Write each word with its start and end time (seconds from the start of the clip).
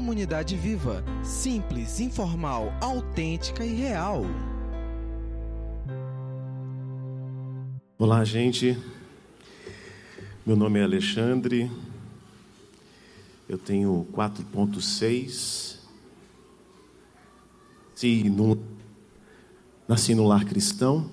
Comunidade 0.00 0.56
Viva, 0.56 1.04
simples, 1.22 2.00
informal, 2.00 2.72
autêntica 2.80 3.62
e 3.62 3.74
real. 3.74 4.22
Olá, 7.98 8.24
gente. 8.24 8.78
Meu 10.46 10.56
nome 10.56 10.80
é 10.80 10.84
Alexandre. 10.84 11.70
Eu 13.46 13.58
tenho 13.58 14.08
4.6. 14.10 15.76
no, 18.24 18.58
nasci 19.86 20.14
no 20.14 20.26
lar 20.26 20.46
cristão 20.46 21.10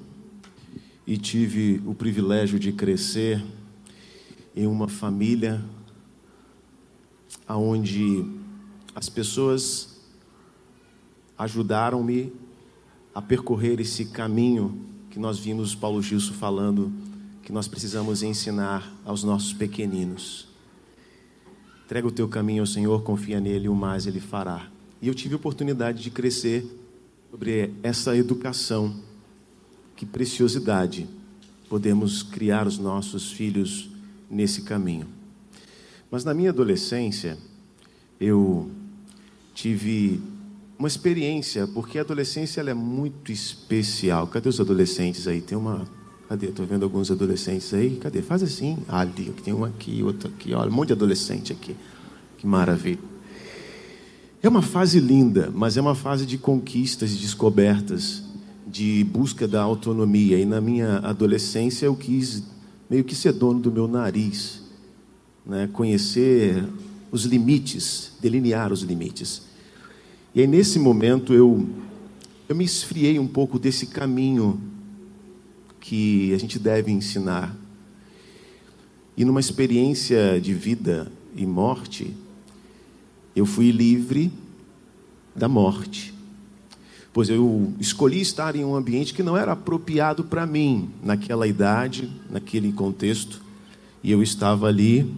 e 1.05 1.17
tive 1.17 1.81
o 1.85 1.93
privilégio 1.93 2.57
de 2.57 2.71
crescer 2.71 3.43
em 4.55 4.65
uma 4.65 4.88
família 4.88 5.61
onde 7.49 8.36
as 8.98 9.09
pessoas 9.09 9.89
ajudaram-me 11.38 12.33
a 13.14 13.21
percorrer 13.21 13.79
esse 13.79 14.05
caminho 14.05 14.88
que 15.11 15.19
nós 15.19 15.38
vimos 15.38 15.75
Paulo 15.75 16.01
Gilson 16.01 16.33
falando 16.33 16.92
que 17.43 17.52
nós 17.52 17.68
precisamos 17.68 18.24
ensinar 18.24 18.91
aos 19.05 19.24
nossos 19.24 19.54
pequeninos. 19.54 20.47
Entrega 21.86 22.07
o 22.07 22.11
teu 22.11 22.28
caminho 22.28 22.64
ao 22.64 22.65
Senhor, 22.65 23.04
confia 23.04 23.39
nele, 23.39 23.69
o 23.69 23.75
mais 23.75 24.07
ele 24.07 24.19
fará. 24.19 24.68
E 25.00 25.07
eu 25.07 25.14
tive 25.14 25.36
oportunidade 25.36 26.02
de 26.02 26.10
crescer 26.10 26.66
sobre 27.29 27.75
essa 27.83 28.18
educação. 28.18 28.96
Que 29.96 30.07
preciosidade 30.07 31.07
podemos 31.69 32.23
criar 32.23 32.66
os 32.66 32.80
nossos 32.80 33.31
filhos 33.31 33.91
nesse 34.27 34.64
caminho. 34.64 35.05
Mas 36.09 36.23
na 36.23 36.33
minha 36.33 36.50
adolescência, 36.50 37.38
eu 38.19 38.72
tive 39.58 40.22
uma 40.78 40.88
experiência, 40.88 41.66
porque 41.66 41.97
a 41.97 42.02
adolescência 42.02 42.61
ela 42.61 42.69
é 42.69 42.75
muito 42.75 43.31
especial. 43.31 44.27
Cadê 44.27 44.47
os 44.47 44.59
adolescentes 44.59 45.27
aí? 45.27 45.41
Tem 45.41 45.58
uma. 45.58 45.88
Cadê? 46.30 46.49
Estou 46.49 46.64
vendo 46.64 46.83
alguns 46.83 47.09
adolescentes 47.09 47.73
aí. 47.73 47.95
Cadê? 47.95 48.22
Faz 48.22 48.44
assim. 48.44 48.77
Ali, 48.88 49.33
tem 49.44 49.55
um 49.55 49.66
aqui, 49.66 50.03
outro 50.03 50.30
aqui. 50.30 50.53
Olha, 50.53 50.69
um 50.69 50.73
monte 50.73 50.89
de 50.89 50.94
adolescente 50.94 51.52
aqui. 51.52 51.75
Que 52.38 52.45
maravilha. 52.45 52.99
É 54.44 54.47
uma 54.47 54.61
fase 54.61 54.99
linda, 54.99 55.52
mas 55.52 55.75
é 55.75 55.81
uma 55.81 55.95
fase 55.95 56.23
de 56.23 56.38
conquistas 56.38 57.11
e 57.11 57.16
descobertas, 57.16 58.21
de 58.67 59.03
busca 59.05 59.47
da 59.47 59.64
autonomia. 59.64 60.38
E 60.38 60.45
na 60.45 60.61
minha 60.61 60.99
adolescência 60.99 61.88
eu 61.88 61.95
quis 61.95 62.44
meio 62.88 63.03
que 63.03 63.16
ser 63.16 63.33
dono 63.33 63.59
do 63.59 63.71
meu 63.71 63.88
nariz, 63.88 64.61
né? 65.44 65.67
conhecer 65.73 66.64
os 67.11 67.23
limites, 67.25 68.11
delinear 68.19 68.72
os 68.72 68.81
limites. 68.81 69.44
E 70.33 70.41
aí, 70.41 70.47
nesse 70.47 70.77
momento, 70.77 71.33
eu, 71.33 71.67
eu 72.47 72.55
me 72.55 72.64
esfriei 72.64 73.17
um 73.17 73.27
pouco 73.27 73.58
desse 73.58 73.88
caminho 73.88 74.61
que 75.80 76.33
a 76.33 76.38
gente 76.38 76.59
deve 76.59 76.91
ensinar. 76.91 77.55
E 79.16 79.25
numa 79.25 79.39
experiência 79.39 80.39
de 80.39 80.53
vida 80.53 81.11
e 81.36 81.45
morte, 81.45 82.14
eu 83.36 83.45
fui 83.45 83.71
livre 83.71 84.31
da 85.36 85.47
morte. 85.47 86.14
Pois 87.14 87.30
eu 87.30 87.73
escolhi 87.80 88.21
estar 88.21 88.55
em 88.55 88.64
um 88.64 88.75
ambiente 88.75 89.14
que 89.14 89.23
não 89.23 89.36
era 89.36 89.53
apropriado 89.53 90.23
para 90.23 90.45
mim 90.45 90.89
naquela 91.02 91.47
idade, 91.47 92.11
naquele 92.30 92.71
contexto, 92.71 93.42
e 94.03 94.11
eu 94.11 94.21
estava 94.21 94.67
ali 94.67 95.11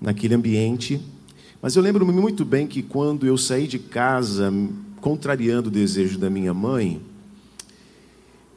naquele 0.00 0.34
ambiente 0.34 1.00
mas 1.62 1.76
eu 1.76 1.82
lembro-me 1.82 2.12
muito 2.12 2.44
bem 2.44 2.66
que 2.66 2.82
quando 2.82 3.24
eu 3.24 3.38
saí 3.38 3.68
de 3.68 3.78
casa, 3.78 4.52
contrariando 5.00 5.68
o 5.68 5.72
desejo 5.72 6.18
da 6.18 6.28
minha 6.28 6.52
mãe, 6.52 7.00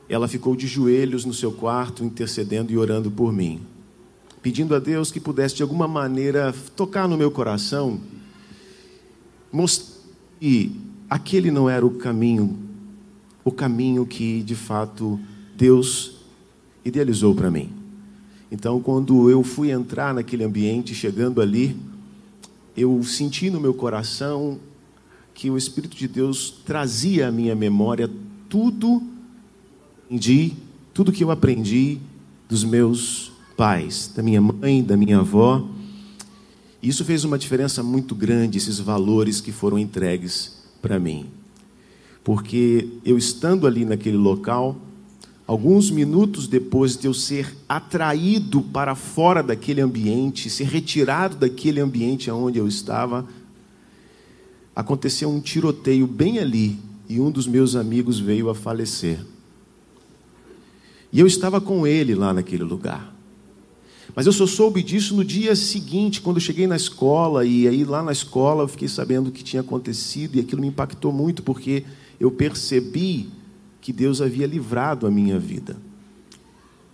ela 0.09 0.27
ficou 0.27 0.55
de 0.55 0.65
joelhos 0.65 1.23
no 1.23 1.33
seu 1.33 1.51
quarto, 1.51 2.03
intercedendo 2.03 2.73
e 2.73 2.77
orando 2.77 3.11
por 3.11 3.31
mim, 3.31 3.61
pedindo 4.41 4.73
a 4.73 4.79
Deus 4.79 5.11
que 5.11 5.19
pudesse 5.19 5.55
de 5.55 5.61
alguma 5.61 5.87
maneira 5.87 6.51
tocar 6.75 7.07
no 7.07 7.15
meu 7.15 7.29
coração, 7.29 7.99
mostrar 9.51 9.95
que 10.39 10.71
aquele 11.07 11.51
não 11.51 11.69
era 11.69 11.85
o 11.85 11.91
caminho, 11.91 12.57
o 13.43 13.51
caminho 13.51 14.03
que 14.03 14.41
de 14.41 14.55
fato 14.55 15.19
Deus 15.55 16.17
idealizou 16.83 17.35
para 17.35 17.51
mim. 17.51 17.69
Então, 18.51 18.81
quando 18.81 19.29
eu 19.29 19.43
fui 19.43 19.69
entrar 19.69 20.13
naquele 20.13 20.43
ambiente, 20.43 20.93
chegando 20.95 21.41
ali, 21.41 21.75
eu 22.75 23.01
senti 23.03 23.49
no 23.49 23.59
meu 23.59 23.73
coração 23.73 24.59
que 25.33 25.49
o 25.49 25.57
Espírito 25.57 25.95
de 25.95 26.07
Deus 26.07 26.61
trazia 26.65 27.27
à 27.27 27.31
minha 27.31 27.55
memória 27.55 28.09
tudo 28.49 29.01
aprendi, 30.05 30.53
tudo 30.93 31.11
que 31.11 31.23
eu 31.23 31.31
aprendi 31.31 31.99
dos 32.47 32.63
meus 32.63 33.31
pais, 33.57 34.11
da 34.15 34.21
minha 34.21 34.41
mãe, 34.41 34.83
da 34.83 34.95
minha 34.95 35.19
avó. 35.19 35.67
E 36.81 36.87
isso 36.87 37.03
fez 37.03 37.23
uma 37.23 37.37
diferença 37.37 37.81
muito 37.81 38.13
grande, 38.13 38.57
esses 38.57 38.79
valores 38.79 39.41
que 39.41 39.51
foram 39.51 39.79
entregues 39.79 40.63
para 40.81 40.99
mim. 40.99 41.25
Porque 42.23 42.87
eu 43.03 43.17
estando 43.17 43.67
ali 43.67 43.85
naquele 43.85 44.17
local, 44.17 44.77
Alguns 45.47 45.91
minutos 45.91 46.47
depois 46.47 46.97
de 46.97 47.05
eu 47.05 47.13
ser 47.13 47.55
atraído 47.69 48.61
para 48.61 48.95
fora 48.95 49.43
daquele 49.43 49.79
ambiente, 49.79 50.49
ser 50.49 50.65
retirado 50.65 51.35
daquele 51.35 51.79
ambiente 51.79 52.31
onde 52.31 52.57
eu 52.57 52.67
estava, 52.67 53.27
aconteceu 54.75 55.29
um 55.29 55.39
tiroteio 55.39 56.07
bem 56.07 56.39
ali 56.39 56.79
e 57.07 57.19
um 57.19 57.29
dos 57.29 57.45
meus 57.45 57.75
amigos 57.75 58.19
veio 58.19 58.49
a 58.49 58.55
falecer. 58.55 59.19
E 61.13 61.19
eu 61.19 61.27
estava 61.27 61.61
com 61.61 61.85
ele 61.85 62.15
lá 62.15 62.33
naquele 62.33 62.63
lugar. 62.63 63.13
Mas 64.15 64.25
eu 64.25 64.33
só 64.33 64.47
soube 64.47 64.81
disso 64.81 65.15
no 65.15 65.23
dia 65.23 65.55
seguinte, 65.55 66.21
quando 66.21 66.37
eu 66.37 66.41
cheguei 66.41 66.65
na 66.65 66.75
escola, 66.75 67.45
e 67.45 67.67
aí 67.67 67.83
lá 67.83 68.01
na 68.01 68.11
escola 68.11 68.63
eu 68.63 68.67
fiquei 68.67 68.87
sabendo 68.87 69.27
o 69.27 69.31
que 69.31 69.43
tinha 69.43 69.61
acontecido, 69.61 70.35
e 70.35 70.39
aquilo 70.39 70.61
me 70.61 70.67
impactou 70.67 71.11
muito, 71.11 71.43
porque 71.43 71.83
eu 72.19 72.31
percebi 72.31 73.29
que 73.85 73.93
Deus 73.93 74.19
havia 74.19 74.47
livrado 74.47 75.05
a 75.05 75.11
minha 75.11 75.37
vida. 75.37 75.77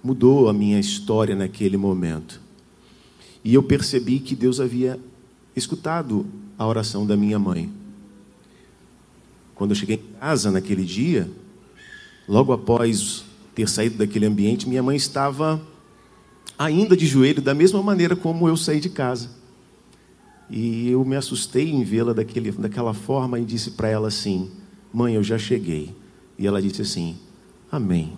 Mudou 0.03 0.50
a 0.50 0.53
minha 0.53 0.78
história 0.78 1.34
naquele 1.34 1.78
momento. 1.78 2.41
E 3.46 3.53
eu 3.53 3.63
percebi 3.63 4.19
que 4.19 4.35
Deus 4.35 4.59
havia 4.59 5.00
escutado 5.56 6.25
a 6.57 6.68
oração 6.68 7.07
da 7.07 7.16
minha 7.16 7.40
mãe. 7.40 7.72
Quando 9.56 9.72
eu 9.72 9.75
cheguei 9.75 9.96
em 9.96 10.19
casa 10.19 10.51
naquele 10.51 10.84
dia, 10.84 11.31
logo 12.28 12.51
após 12.51 13.24
ter 13.56 13.69
saído 13.69 13.97
daquele 13.97 14.25
ambiente, 14.25 14.68
minha 14.68 14.84
mãe 14.84 14.97
estava 14.97 15.66
ainda 16.59 16.97
de 16.97 17.07
joelho, 17.07 17.41
da 17.41 17.53
mesma 17.53 17.81
maneira 17.81 18.18
como 18.18 18.50
eu 18.50 18.57
saí 18.57 18.81
de 18.81 18.90
casa. 18.90 19.30
E 20.50 20.90
eu 20.90 21.06
me 21.06 21.16
assustei 21.16 21.72
em 21.72 21.85
vê-la 21.85 22.12
daquela 22.12 22.94
forma 22.94 23.40
e 23.40 23.46
disse 23.46 23.72
para 23.72 23.88
ela 23.88 24.09
assim: 24.09 24.51
Mãe, 24.91 25.16
eu 25.16 25.24
já 25.24 25.38
cheguei. 25.38 26.01
E 26.41 26.47
ela 26.47 26.59
disse 26.59 26.81
assim: 26.81 27.16
Amém. 27.72 28.13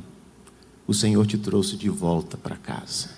O 0.87 0.93
Senhor 0.93 1.27
te 1.27 1.37
trouxe 1.37 1.75
de 1.75 1.89
volta 1.89 2.37
para 2.37 2.55
casa. 2.55 3.09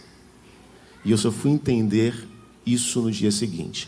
E 1.05 1.11
eu 1.11 1.17
só 1.17 1.31
fui 1.31 1.51
entender 1.51 2.27
isso 2.65 3.03
no 3.03 3.11
dia 3.11 3.31
seguinte. 3.31 3.87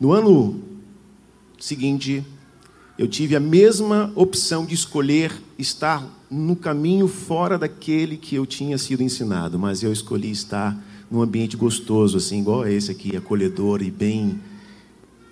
No 0.00 0.10
ano 0.10 0.60
seguinte, 1.60 2.24
eu 2.98 3.06
tive 3.06 3.36
a 3.36 3.40
mesma 3.40 4.12
opção 4.16 4.66
de 4.66 4.74
escolher 4.74 5.32
estar 5.56 6.04
no 6.28 6.56
caminho 6.56 7.06
fora 7.06 7.56
daquele 7.56 8.16
que 8.16 8.34
eu 8.34 8.44
tinha 8.44 8.76
sido 8.76 9.00
ensinado, 9.00 9.60
mas 9.60 9.84
eu 9.84 9.92
escolhi 9.92 10.32
estar 10.32 10.76
num 11.08 11.22
ambiente 11.22 11.56
gostoso, 11.56 12.16
assim, 12.16 12.40
igual 12.40 12.66
esse 12.66 12.90
aqui, 12.90 13.16
acolhedor 13.16 13.80
e 13.80 13.92
bem 13.92 14.40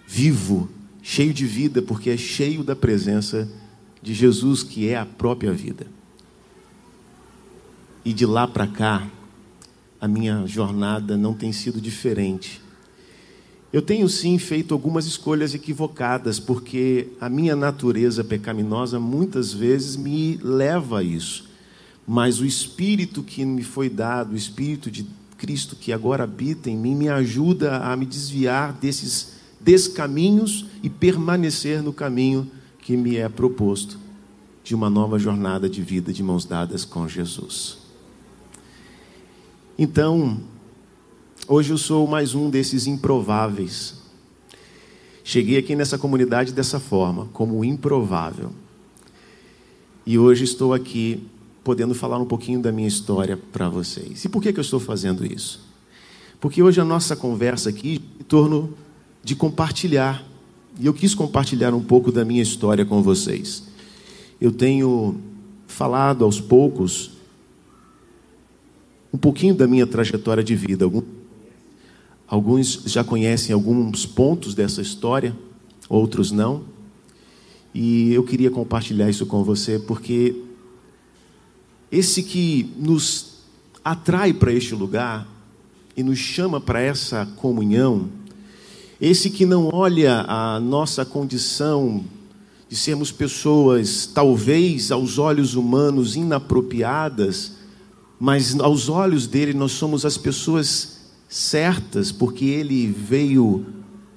vivo, 0.07 0.69
cheio 1.03 1.35
de 1.35 1.45
vida, 1.45 1.83
porque 1.83 2.11
é 2.11 2.17
cheio 2.17 2.63
da 2.63 2.77
presença 2.77 3.49
de 4.03 4.13
Jesus, 4.13 4.63
que 4.63 4.89
é 4.89 4.97
a 4.97 5.07
própria 5.07 5.53
vida. 5.53 5.87
E 8.05 8.13
de 8.13 8.27
lá 8.27 8.49
para 8.49 8.67
cá, 8.67 9.09
a 10.01 10.09
minha 10.09 10.45
jornada 10.47 11.17
não 11.17 11.33
tem 11.33 11.53
sido 11.53 11.81
diferente. 11.81 12.61
Eu 13.73 13.81
tenho 13.81 14.09
sim 14.09 14.37
feito 14.39 14.75
algumas 14.75 15.07
escolhas 15.07 15.55
equivocadas, 15.55 16.41
porque 16.41 17.09
a 17.21 17.29
minha 17.29 17.55
natureza 17.55 18.25
pecaminosa 18.25 18.99
muitas 18.99 19.53
vezes 19.53 19.97
me 19.97 20.37
leva 20.43 20.99
a 20.99 21.03
isso. 21.03 21.49
Mas 22.07 22.41
o 22.41 22.45
Espírito 22.45 23.23
que 23.23 23.45
me 23.45 23.63
foi 23.63 23.89
dado, 23.89 24.33
o 24.33 24.37
Espírito 24.37 24.91
de 24.91 25.07
Cristo 25.39 25.77
que 25.77 25.93
agora 25.93 26.25
habita 26.25 26.69
em 26.69 26.77
mim, 26.77 26.95
me 26.95 27.09
ajuda 27.09 27.79
a 27.79 27.97
me 27.97 28.05
desviar 28.05 28.73
desses 28.75 29.35
descaminhos 29.61 30.67
e 30.83 30.91
permanecer 30.91 31.83
no 31.83 31.93
caminho 31.93 32.51
que 32.83 32.97
me 32.97 33.17
é 33.17 33.29
proposto 33.29 33.97
de 34.63 34.75
uma 34.75 34.91
nova 34.91 35.19
jornada 35.19 35.69
de 35.69 35.81
vida 35.81 36.13
de 36.13 36.23
mãos 36.23 36.45
dadas 36.45 36.85
com 36.85 37.09
Jesus. 37.09 37.79
Então, 39.79 40.41
hoje 41.49 41.73
eu 41.73 41.79
sou 41.79 42.07
mais 42.07 42.35
um 42.35 42.51
desses 42.51 42.87
improváveis. 42.87 44.03
Cheguei 45.25 45.59
aqui 45.59 45.77
nessa 45.77 45.97
comunidade 45.97 46.53
dessa 46.53 46.81
forma, 46.81 47.29
como 47.33 47.65
improvável. 47.65 48.53
E 50.05 50.19
hoje 50.19 50.45
estou 50.45 50.75
aqui 50.75 51.25
podendo 51.63 51.95
falar 51.95 52.19
um 52.19 52.27
pouquinho 52.27 52.61
da 52.61 52.73
minha 52.73 52.89
história 52.89 53.37
para 53.37 53.69
vocês. 53.69 54.25
E 54.25 54.29
por 54.29 54.43
que, 54.43 54.53
que 54.53 54.59
eu 54.59 54.63
estou 54.63 54.81
fazendo 54.81 55.25
isso? 55.25 55.61
Porque 56.41 56.61
hoje 56.61 56.81
a 56.81 56.85
nossa 56.85 57.15
conversa 57.15 57.71
aqui 57.71 58.03
em 58.19 58.25
torno 58.25 58.75
de 59.23 59.37
compartilhar. 59.37 60.32
E 60.81 60.87
eu 60.87 60.95
quis 60.95 61.15
compartilhar 61.15 61.75
um 61.75 61.83
pouco 61.83 62.11
da 62.11 62.25
minha 62.25 62.43
história 62.43 62.85
com 62.85 63.03
vocês. 63.03 63.65
Eu 64.41 64.51
tenho 64.51 65.21
falado 65.67 66.25
aos 66.25 66.41
poucos 66.41 67.13
um 69.13 69.19
pouquinho 69.19 69.55
da 69.55 69.67
minha 69.67 69.87
trajetória 69.87 70.43
de 70.43 70.57
vida. 70.57 70.91
Alguns 72.27 72.83
já 72.87 73.05
conhecem 73.05 73.53
alguns 73.53 74.07
pontos 74.07 74.55
dessa 74.55 74.81
história, 74.81 75.37
outros 75.89 76.31
não. 76.31 76.65
E 77.75 78.13
eu 78.13 78.23
queria 78.25 78.51
compartilhar 78.51 79.11
isso 79.11 79.27
com 79.27 79.45
você 79.45 79.79
porque 79.79 80.35
esse 81.91 82.23
que 82.23 82.73
nos 82.79 83.43
atrai 83.85 84.33
para 84.33 84.53
este 84.53 84.75
lugar 84.75 85.29
e 85.95 86.03
nos 86.03 86.19
chama 86.19 86.59
para 86.59 86.81
essa 86.81 87.27
comunhão, 87.37 88.09
esse 89.03 89.31
que 89.31 89.45
não 89.45 89.69
olha 89.73 90.25
a 90.29 90.61
nossa 90.61 91.05
condição 91.05 92.05
de 92.69 92.77
sermos 92.77 93.11
pessoas, 93.11 94.07
talvez 94.07 94.93
aos 94.93 95.19
olhos 95.19 95.57
humanos 95.57 96.15
inapropriadas, 96.15 97.55
mas 98.21 98.57
aos 98.61 98.89
olhos 98.89 99.27
dele 99.27 99.55
nós 99.55 99.73
somos 99.73 100.07
as 100.07 100.17
pessoas 100.17 101.01
certas, 101.29 102.13
porque 102.13 102.45
ele 102.45 102.87
veio 102.87 103.67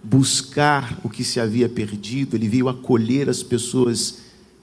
buscar 0.03 0.99
o 1.03 1.09
que 1.09 1.23
se 1.23 1.39
havia 1.39 1.67
perdido, 1.67 2.35
ele 2.35 2.47
veio 2.47 2.69
acolher 2.69 3.27
as 3.27 3.41
pessoas 3.41 4.19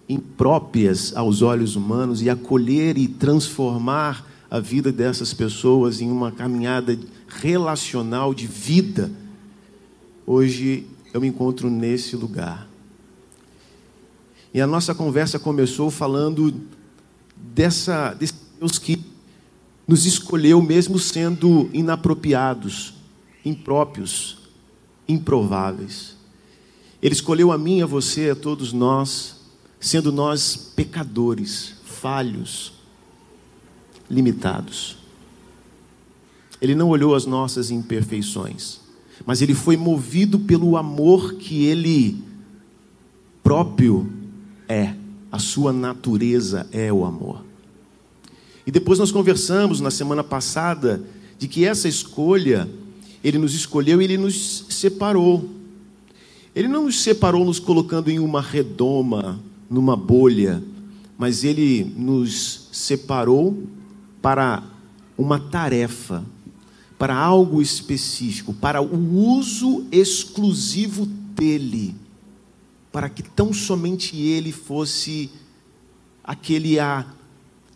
impróprias 0.08 1.16
aos 1.16 1.42
olhos 1.42 1.74
humanos 1.74 2.22
e 2.22 2.30
acolher 2.30 2.96
e 2.96 3.08
transformar 3.08 4.24
a 4.48 4.60
vida 4.60 4.92
dessas 4.92 5.34
pessoas 5.34 6.00
em 6.00 6.12
uma 6.12 6.30
caminhada 6.30 6.96
relacional 7.26 8.32
de 8.32 8.46
vida. 8.46 9.10
Hoje 10.26 10.86
eu 11.12 11.20
me 11.20 11.28
encontro 11.28 11.70
nesse 11.70 12.16
lugar. 12.16 12.68
E 14.54 14.60
a 14.60 14.66
nossa 14.66 14.94
conversa 14.94 15.38
começou 15.38 15.90
falando 15.90 16.54
dessa, 17.36 18.14
desse 18.14 18.34
Deus 18.58 18.78
que 18.78 19.04
nos 19.86 20.06
escolheu 20.06 20.62
mesmo 20.62 20.98
sendo 20.98 21.68
inapropriados, 21.72 22.94
impróprios, 23.44 24.38
improváveis. 25.08 26.16
Ele 27.02 27.14
escolheu 27.14 27.50
a 27.50 27.58
mim, 27.58 27.82
a 27.82 27.86
você, 27.86 28.30
a 28.30 28.36
todos 28.36 28.72
nós 28.72 29.42
sendo 29.82 30.12
nós 30.12 30.56
pecadores, 30.76 31.74
falhos, 31.84 32.72
limitados. 34.08 34.96
Ele 36.60 36.76
não 36.76 36.88
olhou 36.88 37.16
as 37.16 37.26
nossas 37.26 37.72
imperfeições, 37.72 38.78
mas 39.26 39.42
ele 39.42 39.54
foi 39.54 39.76
movido 39.76 40.38
pelo 40.38 40.76
amor 40.76 41.34
que 41.34 41.64
ele 41.64 42.22
próprio 43.42 44.10
é. 44.68 44.94
A 45.30 45.38
sua 45.38 45.72
natureza 45.72 46.66
é 46.72 46.92
o 46.92 47.04
amor. 47.04 47.44
E 48.66 48.70
depois 48.70 48.98
nós 48.98 49.10
conversamos 49.10 49.80
na 49.80 49.90
semana 49.90 50.22
passada 50.22 51.02
de 51.38 51.48
que 51.48 51.64
essa 51.64 51.88
escolha, 51.88 52.68
ele 53.24 53.38
nos 53.38 53.54
escolheu 53.54 54.00
e 54.00 54.04
ele 54.04 54.18
nos 54.18 54.66
separou. 54.68 55.48
Ele 56.54 56.68
não 56.68 56.84
nos 56.84 57.02
separou 57.02 57.44
nos 57.44 57.58
colocando 57.58 58.10
em 58.10 58.18
uma 58.18 58.42
redoma, 58.42 59.40
numa 59.70 59.96
bolha, 59.96 60.62
mas 61.16 61.44
Ele 61.44 61.84
nos 61.96 62.68
separou 62.72 63.62
para 64.20 64.62
uma 65.16 65.38
tarefa, 65.38 66.22
para 67.02 67.16
algo 67.16 67.60
específico, 67.60 68.54
para 68.54 68.80
o 68.80 69.18
uso 69.36 69.84
exclusivo 69.90 71.04
dEle, 71.04 71.96
para 72.92 73.08
que 73.08 73.24
tão 73.24 73.52
somente 73.52 74.16
Ele 74.16 74.52
fosse 74.52 75.28
aquele 76.22 76.78
a 76.78 77.04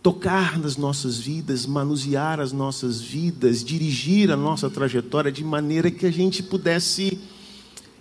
tocar 0.00 0.60
nas 0.60 0.76
nossas 0.76 1.18
vidas, 1.18 1.66
manusear 1.66 2.38
as 2.38 2.52
nossas 2.52 3.00
vidas, 3.00 3.64
dirigir 3.64 4.30
a 4.30 4.36
nossa 4.36 4.70
trajetória 4.70 5.32
de 5.32 5.42
maneira 5.42 5.90
que 5.90 6.06
a 6.06 6.12
gente 6.12 6.40
pudesse 6.40 7.18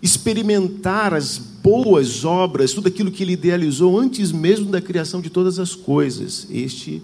experimentar 0.04 1.12
as 1.12 1.40
boas 1.40 2.24
obras, 2.24 2.72
tudo 2.72 2.88
aquilo 2.88 3.10
que 3.10 3.24
ele 3.24 3.34
idealizou 3.34 4.00
antes 4.00 4.32
mesmo 4.32 4.70
da 4.70 4.80
criação 4.80 5.20
de 5.22 5.32
todas 5.32 5.58
as 5.58 5.74
coisas. 5.74 6.46
Este 6.52 7.02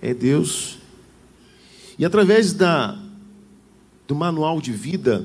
é 0.00 0.12
Deus. 0.12 0.81
E 1.98 2.04
através 2.04 2.52
da 2.52 2.98
do 4.06 4.14
manual 4.14 4.60
de 4.60 4.72
vida, 4.72 5.24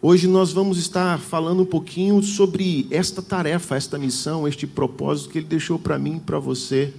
hoje 0.00 0.26
nós 0.26 0.52
vamos 0.52 0.78
estar 0.78 1.18
falando 1.18 1.62
um 1.62 1.66
pouquinho 1.66 2.22
sobre 2.22 2.86
esta 2.90 3.20
tarefa, 3.20 3.76
esta 3.76 3.98
missão, 3.98 4.46
este 4.46 4.66
propósito 4.66 5.30
que 5.30 5.38
ele 5.38 5.46
deixou 5.46 5.78
para 5.78 5.98
mim 5.98 6.16
e 6.16 6.20
para 6.20 6.38
você. 6.38 6.94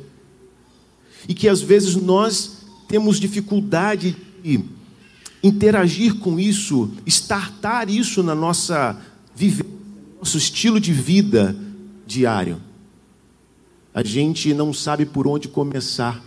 E 1.27 1.33
que 1.33 1.47
às 1.47 1.61
vezes 1.61 1.95
nós 1.95 2.59
temos 2.87 3.19
dificuldade 3.19 4.15
de 4.43 4.63
interagir 5.41 6.15
com 6.15 6.39
isso, 6.39 6.91
estartar 7.05 7.89
isso 7.89 8.21
na 8.21 8.35
nossa 8.35 8.99
vivência, 9.35 9.73
nosso 10.19 10.37
estilo 10.37 10.79
de 10.79 10.91
vida 10.91 11.55
diário. 12.05 12.61
A 13.93 14.03
gente 14.03 14.53
não 14.53 14.73
sabe 14.73 15.05
por 15.05 15.27
onde 15.27 15.47
começar. 15.47 16.23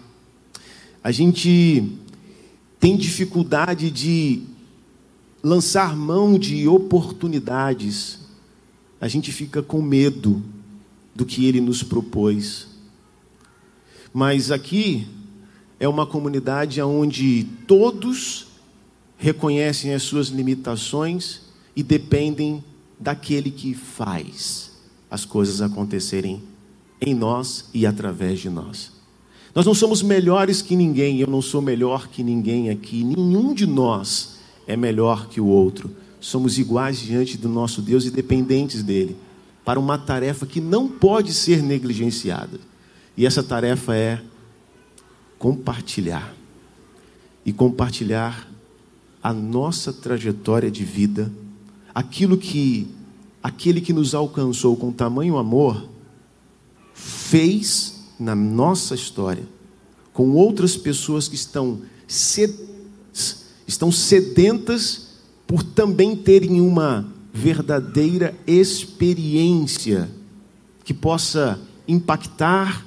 A 1.04 1.12
gente 1.12 1.98
tem 2.82 2.96
dificuldade 2.96 3.92
de 3.92 4.42
lançar 5.40 5.96
mão 5.96 6.36
de 6.36 6.66
oportunidades. 6.66 8.18
A 9.00 9.06
gente 9.06 9.30
fica 9.30 9.62
com 9.62 9.80
medo 9.80 10.42
do 11.14 11.24
que 11.24 11.46
ele 11.46 11.60
nos 11.60 11.84
propôs. 11.84 12.66
Mas 14.12 14.50
aqui 14.50 15.06
é 15.78 15.86
uma 15.86 16.04
comunidade 16.04 16.82
onde 16.82 17.44
todos 17.68 18.48
reconhecem 19.16 19.94
as 19.94 20.02
suas 20.02 20.26
limitações 20.26 21.42
e 21.76 21.84
dependem 21.84 22.64
daquele 22.98 23.52
que 23.52 23.74
faz 23.74 24.72
as 25.08 25.24
coisas 25.24 25.62
acontecerem 25.62 26.42
em 27.00 27.14
nós 27.14 27.66
e 27.72 27.86
através 27.86 28.40
de 28.40 28.50
nós. 28.50 28.91
Nós 29.54 29.66
não 29.66 29.74
somos 29.74 30.02
melhores 30.02 30.62
que 30.62 30.74
ninguém, 30.74 31.18
eu 31.18 31.26
não 31.26 31.42
sou 31.42 31.60
melhor 31.60 32.08
que 32.08 32.22
ninguém 32.22 32.70
aqui, 32.70 33.04
nenhum 33.04 33.52
de 33.52 33.66
nós 33.66 34.36
é 34.66 34.76
melhor 34.76 35.28
que 35.28 35.40
o 35.40 35.46
outro. 35.46 35.90
Somos 36.20 36.58
iguais 36.58 36.98
diante 36.98 37.36
do 37.36 37.48
nosso 37.48 37.82
Deus 37.82 38.06
e 38.06 38.10
dependentes 38.10 38.82
dele, 38.82 39.16
para 39.64 39.78
uma 39.78 39.98
tarefa 39.98 40.46
que 40.46 40.60
não 40.60 40.88
pode 40.88 41.34
ser 41.34 41.62
negligenciada. 41.62 42.58
E 43.16 43.26
essa 43.26 43.42
tarefa 43.42 43.94
é 43.94 44.22
compartilhar. 45.38 46.34
E 47.44 47.52
compartilhar 47.52 48.48
a 49.22 49.32
nossa 49.32 49.92
trajetória 49.92 50.70
de 50.70 50.84
vida, 50.84 51.30
aquilo 51.94 52.38
que 52.38 52.88
aquele 53.42 53.80
que 53.80 53.92
nos 53.92 54.14
alcançou 54.14 54.76
com 54.76 54.92
tamanho 54.92 55.36
amor 55.36 55.88
fez 56.94 57.91
na 58.22 58.34
nossa 58.34 58.94
história 58.94 59.46
com 60.12 60.30
outras 60.32 60.76
pessoas 60.76 61.26
que 61.26 61.34
estão 61.34 61.80
sedentas, 62.06 63.46
estão 63.66 63.90
sedentas 63.90 65.08
por 65.46 65.62
também 65.62 66.14
terem 66.14 66.60
uma 66.60 67.10
verdadeira 67.32 68.34
experiência 68.46 70.10
que 70.84 70.92
possa 70.92 71.58
impactar 71.88 72.86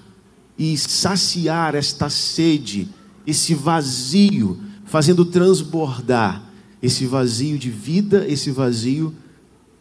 e 0.58 0.78
saciar 0.78 1.76
esta 1.76 2.10
sede, 2.10 2.88
esse 3.26 3.54
vazio 3.56 4.60
fazendo 4.86 5.26
transbordar 5.26 6.44
esse 6.82 7.06
vazio 7.08 7.58
de 7.58 7.72
vida, 7.72 8.26
esse 8.28 8.52
vazio 8.52 9.14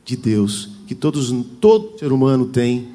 de 0.04 0.16
Deus, 0.16 0.70
que 0.86 0.94
todos, 0.94 1.30
todo 1.60 1.98
ser 1.98 2.10
humano 2.12 2.46
tem, 2.46 2.88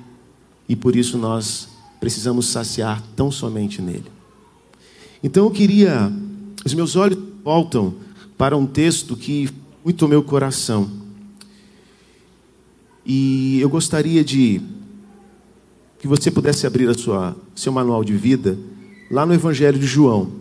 e 0.67 0.75
por 0.75 0.95
isso 0.95 1.17
nós 1.17 1.68
precisamos 1.99 2.47
saciar 2.47 3.03
tão 3.15 3.31
somente 3.31 3.81
nele. 3.81 4.05
Então 5.23 5.45
eu 5.45 5.51
queria, 5.51 6.11
os 6.65 6.73
meus 6.73 6.95
olhos 6.95 7.19
voltam 7.43 7.93
para 8.37 8.55
um 8.55 8.65
texto 8.65 9.17
que 9.17 9.49
muito 9.83 10.07
meu 10.07 10.23
coração. 10.23 10.89
E 13.05 13.59
eu 13.59 13.69
gostaria 13.69 14.23
de 14.23 14.61
que 15.99 16.07
você 16.07 16.31
pudesse 16.31 16.65
abrir 16.65 16.87
a 16.87 16.93
sua 16.93 17.35
seu 17.53 17.73
manual 17.73 18.03
de 18.03 18.15
vida 18.15 18.57
lá 19.11 19.25
no 19.25 19.33
Evangelho 19.33 19.77
de 19.77 19.85
João. 19.85 20.31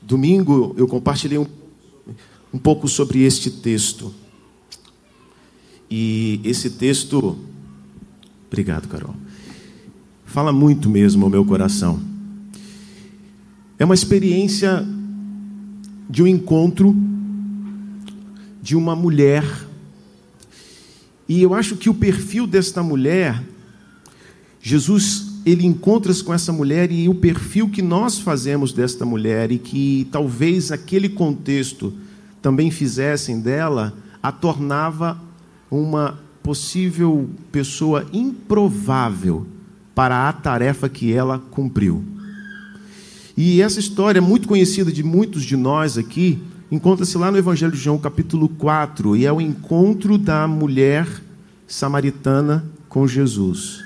Domingo 0.00 0.74
eu 0.78 0.88
compartilhei 0.88 1.38
um, 1.38 1.46
um 2.52 2.58
pouco 2.58 2.88
sobre 2.88 3.22
este 3.22 3.50
texto. 3.50 4.12
E 5.90 6.40
esse 6.42 6.70
texto, 6.70 7.36
obrigado, 8.46 8.88
Carol, 8.88 9.14
fala 10.32 10.50
muito 10.50 10.88
mesmo 10.88 11.26
ao 11.26 11.30
meu 11.30 11.44
coração. 11.44 12.00
É 13.78 13.84
uma 13.84 13.92
experiência 13.92 14.82
de 16.08 16.22
um 16.22 16.26
encontro 16.26 16.96
de 18.62 18.74
uma 18.74 18.96
mulher. 18.96 19.44
E 21.28 21.42
eu 21.42 21.52
acho 21.52 21.76
que 21.76 21.90
o 21.90 21.94
perfil 21.94 22.46
desta 22.46 22.82
mulher, 22.82 23.42
Jesus 24.62 25.40
ele 25.44 25.66
encontra-se 25.66 26.24
com 26.24 26.32
essa 26.32 26.50
mulher 26.50 26.90
e 26.90 27.10
o 27.10 27.14
perfil 27.14 27.68
que 27.68 27.82
nós 27.82 28.18
fazemos 28.18 28.72
desta 28.72 29.04
mulher 29.04 29.52
e 29.52 29.58
que 29.58 30.08
talvez 30.10 30.72
aquele 30.72 31.10
contexto 31.10 31.92
também 32.40 32.70
fizessem 32.70 33.38
dela, 33.38 33.94
a 34.22 34.32
tornava 34.32 35.20
uma 35.70 36.18
possível 36.42 37.28
pessoa 37.50 38.06
improvável 38.14 39.46
para 39.94 40.28
a 40.28 40.32
tarefa 40.32 40.88
que 40.88 41.12
ela 41.12 41.38
cumpriu. 41.38 42.04
E 43.36 43.62
essa 43.62 43.80
história, 43.80 44.20
muito 44.20 44.46
conhecida 44.46 44.92
de 44.92 45.02
muitos 45.02 45.42
de 45.44 45.56
nós 45.56 45.96
aqui, 45.96 46.38
encontra-se 46.70 47.16
lá 47.16 47.30
no 47.30 47.38
Evangelho 47.38 47.72
de 47.72 47.78
João, 47.78 47.98
capítulo 47.98 48.48
4, 48.48 49.16
e 49.16 49.26
é 49.26 49.32
o 49.32 49.40
encontro 49.40 50.18
da 50.18 50.46
mulher 50.46 51.06
samaritana 51.66 52.64
com 52.88 53.06
Jesus. 53.06 53.80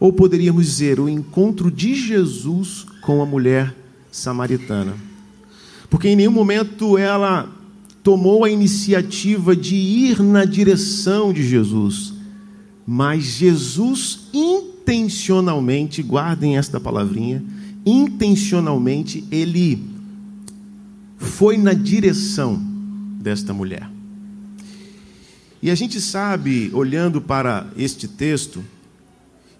Ou 0.00 0.12
poderíamos 0.12 0.66
dizer, 0.66 0.98
o 0.98 1.08
encontro 1.08 1.70
de 1.70 1.94
Jesus 1.94 2.86
com 3.02 3.22
a 3.22 3.26
mulher 3.26 3.74
samaritana. 4.10 4.94
Porque 5.88 6.08
em 6.08 6.16
nenhum 6.16 6.32
momento 6.32 6.96
ela 6.96 7.48
tomou 8.02 8.44
a 8.44 8.50
iniciativa 8.50 9.54
de 9.54 9.76
ir 9.76 10.20
na 10.20 10.44
direção 10.44 11.32
de 11.32 11.46
Jesus, 11.46 12.12
mas 12.86 13.22
Jesus 13.22 14.20
intencionalmente, 14.82 16.02
guardem 16.02 16.56
esta 16.56 16.80
palavrinha, 16.80 17.42
intencionalmente 17.86 19.24
ele 19.30 19.82
foi 21.16 21.56
na 21.56 21.72
direção 21.72 22.60
desta 23.20 23.54
mulher. 23.54 23.88
E 25.62 25.70
a 25.70 25.74
gente 25.76 26.00
sabe, 26.00 26.70
olhando 26.74 27.20
para 27.20 27.70
este 27.76 28.08
texto, 28.08 28.64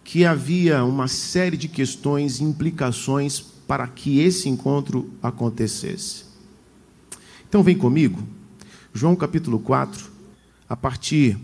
que 0.03 0.25
havia 0.25 0.85
uma 0.85 1.07
série 1.07 1.57
de 1.57 1.69
questões 1.69 2.41
e 2.41 2.45
implicações 2.45 3.41
para 3.41 3.87
que 3.87 4.19
esse 4.19 4.49
encontro 4.49 5.09
acontecesse. 5.23 6.25
Então 7.49 7.63
vem 7.63 7.79
comigo, 7.79 8.21
João 8.93 9.15
capítulo 9.15 9.61
4, 9.61 10.11
a 10.69 10.77
partir 10.77 11.39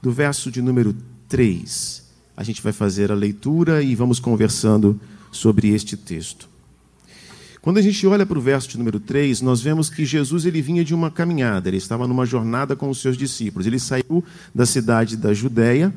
do 0.00 0.12
verso 0.12 0.52
de 0.52 0.62
número 0.62 0.94
3. 1.28 2.05
A 2.36 2.42
gente 2.42 2.60
vai 2.62 2.72
fazer 2.72 3.10
a 3.10 3.14
leitura 3.14 3.82
e 3.82 3.94
vamos 3.94 4.20
conversando 4.20 5.00
sobre 5.32 5.68
este 5.68 5.96
texto. 5.96 6.48
Quando 7.62 7.78
a 7.78 7.82
gente 7.82 8.06
olha 8.06 8.24
para 8.24 8.38
o 8.38 8.40
verso 8.40 8.68
de 8.68 8.78
número 8.78 9.00
3, 9.00 9.40
nós 9.40 9.60
vemos 9.60 9.90
que 9.90 10.04
Jesus 10.04 10.44
ele 10.44 10.62
vinha 10.62 10.84
de 10.84 10.94
uma 10.94 11.10
caminhada, 11.10 11.68
ele 11.68 11.78
estava 11.78 12.06
numa 12.06 12.24
jornada 12.24 12.76
com 12.76 12.88
os 12.88 13.00
seus 13.00 13.16
discípulos. 13.16 13.66
Ele 13.66 13.80
saiu 13.80 14.22
da 14.54 14.64
cidade 14.64 15.16
da 15.16 15.34
Judéia 15.34 15.92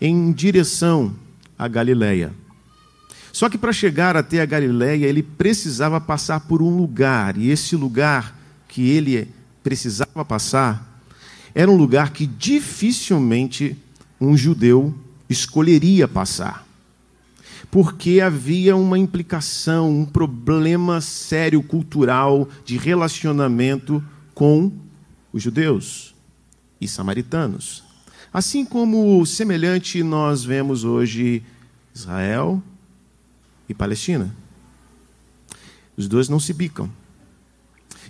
em 0.00 0.30
direção 0.30 1.12
a 1.58 1.66
Galiléia. 1.66 2.32
Só 3.32 3.48
que 3.48 3.56
para 3.56 3.72
chegar 3.72 4.16
até 4.16 4.40
a 4.42 4.46
Galiléia, 4.46 5.06
ele 5.06 5.22
precisava 5.22 6.00
passar 6.00 6.40
por 6.40 6.60
um 6.60 6.76
lugar, 6.76 7.36
e 7.36 7.50
esse 7.50 7.74
lugar 7.74 8.38
que 8.68 8.90
ele 8.90 9.26
precisava 9.62 10.24
passar 10.24 11.02
era 11.54 11.70
um 11.70 11.76
lugar 11.76 12.10
que 12.10 12.26
dificilmente 12.26 13.76
um 14.20 14.36
judeu 14.36 14.94
escolheria 15.32 16.06
passar. 16.06 16.66
Porque 17.70 18.20
havia 18.20 18.76
uma 18.76 18.98
implicação, 18.98 19.90
um 19.90 20.04
problema 20.04 21.00
sério 21.00 21.62
cultural 21.62 22.48
de 22.64 22.76
relacionamento 22.76 24.04
com 24.34 24.70
os 25.32 25.42
judeus 25.42 26.14
e 26.80 26.86
samaritanos. 26.86 27.82
Assim 28.32 28.64
como 28.64 29.24
semelhante 29.26 30.02
nós 30.02 30.44
vemos 30.44 30.84
hoje 30.84 31.42
Israel 31.94 32.62
e 33.68 33.74
Palestina. 33.74 34.34
Os 35.96 36.08
dois 36.08 36.28
não 36.28 36.40
se 36.40 36.52
bicam. 36.52 36.90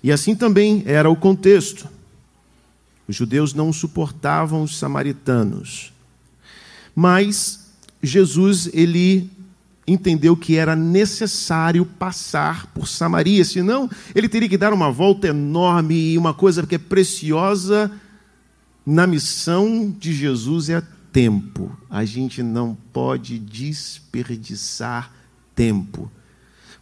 E 0.03 0.11
assim 0.11 0.35
também 0.35 0.83
era 0.87 1.11
o 1.11 1.17
contexto. 1.17 1.89
Os 3.07 3.17
judeus 3.17 3.53
não 3.53 3.73
suportavam 3.73 4.63
os 4.63 4.79
samaritanos. 4.79 5.93
Mas 6.95 7.71
Jesus, 8.03 8.69
ele 8.73 9.31
entendeu 9.87 10.37
que 10.37 10.57
era 10.57 10.77
necessário 10.77 11.85
passar 11.85 12.67
por 12.69 12.87
Samaria, 12.87 13.45
senão 13.45 13.91
ele 14.15 14.29
teria 14.29 14.49
que 14.49 14.59
dar 14.59 14.73
uma 14.73 14.91
volta 14.91 15.29
enorme 15.29 16.13
e 16.13 16.19
uma 16.19 16.33
coisa 16.33 16.67
que 16.67 16.75
é 16.75 16.79
preciosa 16.79 17.91
na 18.85 19.07
missão 19.07 19.95
de 19.99 20.13
Jesus 20.13 20.69
é 20.69 20.83
tempo. 21.13 21.77
A 21.91 22.05
gente 22.05 22.43
não 22.43 22.77
pode 22.93 23.39
desperdiçar 23.39 25.13
tempo, 25.55 26.11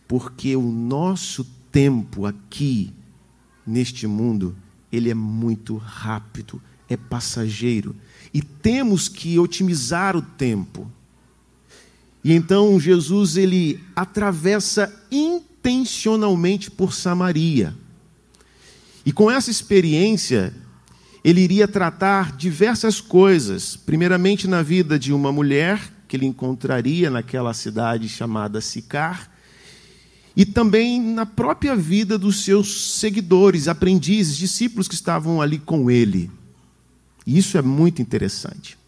porque 0.07 0.57
o 0.57 0.71
nosso 0.71 1.45
tempo 1.71 2.27
aqui 2.27 2.93
neste 3.67 4.07
mundo, 4.07 4.57
ele 4.91 5.11
é 5.11 5.15
muito 5.15 5.77
rápido, 5.77 6.61
é 6.89 6.97
passageiro, 6.97 7.95
e 8.33 8.41
temos 8.43 9.09
que 9.09 9.39
otimizar 9.39 10.17
o 10.17 10.23
tempo. 10.23 10.91
E 12.23 12.33
então 12.33 12.79
Jesus 12.79 13.37
ele 13.37 13.81
atravessa 13.97 14.93
intencionalmente 15.11 16.71
por 16.71 16.93
Samaria. 16.93 17.75
E 19.05 19.13
com 19.13 19.31
essa 19.31 19.51
experiência, 19.51 20.55
ele 21.25 21.41
iria 21.41 21.67
tratar 21.67 22.37
diversas 22.37 23.01
coisas. 23.01 23.77
Primeiramente, 23.77 24.47
na 24.47 24.63
vida 24.63 24.99
de 24.99 25.13
uma 25.13 25.33
mulher 25.33 25.81
que 26.07 26.17
ele 26.17 26.27
encontraria 26.27 27.09
naquela 27.09 27.55
cidade 27.55 28.09
chamada 28.09 28.61
Sicar, 28.61 29.31
e 30.37 30.45
também 30.45 31.01
na 31.01 31.27
própria 31.27 31.75
vida 31.75 32.17
dos 32.17 32.45
seus 32.45 32.95
seguidores, 32.95 33.69
aprendizes, 33.69 34.37
discípulos 34.37 34.89
que 34.89 34.95
estavam 34.95 35.41
ali 35.41 35.59
com 35.59 35.91
ele. 35.91 36.31
E 37.27 37.39
isso 37.39 37.57
é 37.59 37.63
muito 37.63 38.01
interessante. 38.01 38.79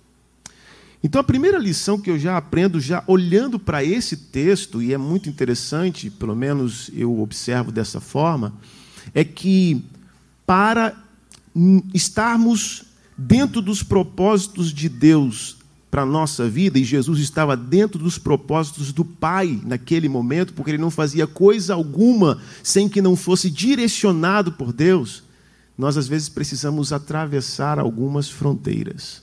Então, 1.04 1.20
a 1.20 1.24
primeira 1.24 1.58
lição 1.58 1.98
que 1.98 2.10
eu 2.10 2.18
já 2.18 2.36
aprendo, 2.36 2.78
já 2.78 3.02
olhando 3.08 3.58
para 3.58 3.82
esse 3.82 4.16
texto, 4.16 4.80
e 4.80 4.94
é 4.94 4.98
muito 4.98 5.28
interessante, 5.28 6.08
pelo 6.08 6.36
menos 6.36 6.90
eu 6.94 7.20
observo 7.20 7.72
dessa 7.72 8.00
forma, 8.00 8.54
é 9.12 9.24
que 9.24 9.84
para 10.46 10.94
estarmos 11.92 12.84
dentro 13.18 13.60
dos 13.60 13.82
propósitos 13.82 14.72
de 14.72 14.88
Deus 14.88 15.56
para 15.90 16.02
a 16.02 16.06
nossa 16.06 16.48
vida, 16.48 16.78
e 16.78 16.84
Jesus 16.84 17.18
estava 17.18 17.54
dentro 17.54 17.98
dos 17.98 18.16
propósitos 18.16 18.92
do 18.92 19.04
Pai 19.04 19.60
naquele 19.64 20.08
momento, 20.08 20.54
porque 20.54 20.70
ele 20.70 20.78
não 20.78 20.90
fazia 20.90 21.26
coisa 21.26 21.74
alguma 21.74 22.40
sem 22.62 22.88
que 22.88 23.02
não 23.02 23.14
fosse 23.14 23.50
direcionado 23.50 24.52
por 24.52 24.72
Deus, 24.72 25.22
nós 25.76 25.96
às 25.96 26.06
vezes 26.06 26.28
precisamos 26.28 26.92
atravessar 26.92 27.78
algumas 27.78 28.30
fronteiras. 28.30 29.22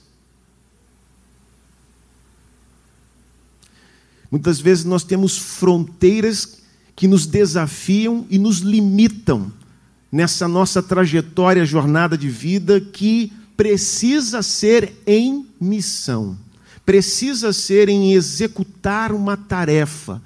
Muitas 4.30 4.60
vezes 4.60 4.84
nós 4.84 5.02
temos 5.02 5.36
fronteiras 5.36 6.60
que 6.94 7.08
nos 7.08 7.26
desafiam 7.26 8.26
e 8.30 8.38
nos 8.38 8.58
limitam 8.58 9.52
nessa 10.12 10.46
nossa 10.46 10.82
trajetória, 10.82 11.64
jornada 11.64 12.16
de 12.16 12.28
vida 12.28 12.80
que 12.80 13.32
precisa 13.56 14.42
ser 14.42 14.92
em 15.06 15.46
missão, 15.60 16.38
precisa 16.84 17.52
ser 17.52 17.88
em 17.88 18.12
executar 18.12 19.12
uma 19.12 19.36
tarefa 19.36 20.22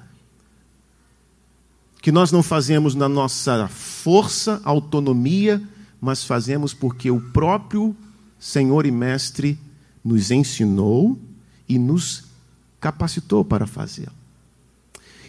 que 2.01 2.11
nós 2.11 2.31
não 2.31 2.43
fazemos 2.43 2.93
na 2.93 3.09
nossa 3.09 3.67
força, 3.67 4.61
autonomia, 4.63 5.59
mas 6.05 6.23
fazemos 6.23 6.71
porque 6.71 7.09
o 7.09 7.19
próprio 7.19 7.95
Senhor 8.39 8.85
e 8.85 8.91
Mestre 8.91 9.59
nos 10.03 10.29
ensinou 10.29 11.19
e 11.67 11.79
nos 11.79 12.25
capacitou 12.79 13.43
para 13.43 13.65
fazê-lo. 13.65 14.13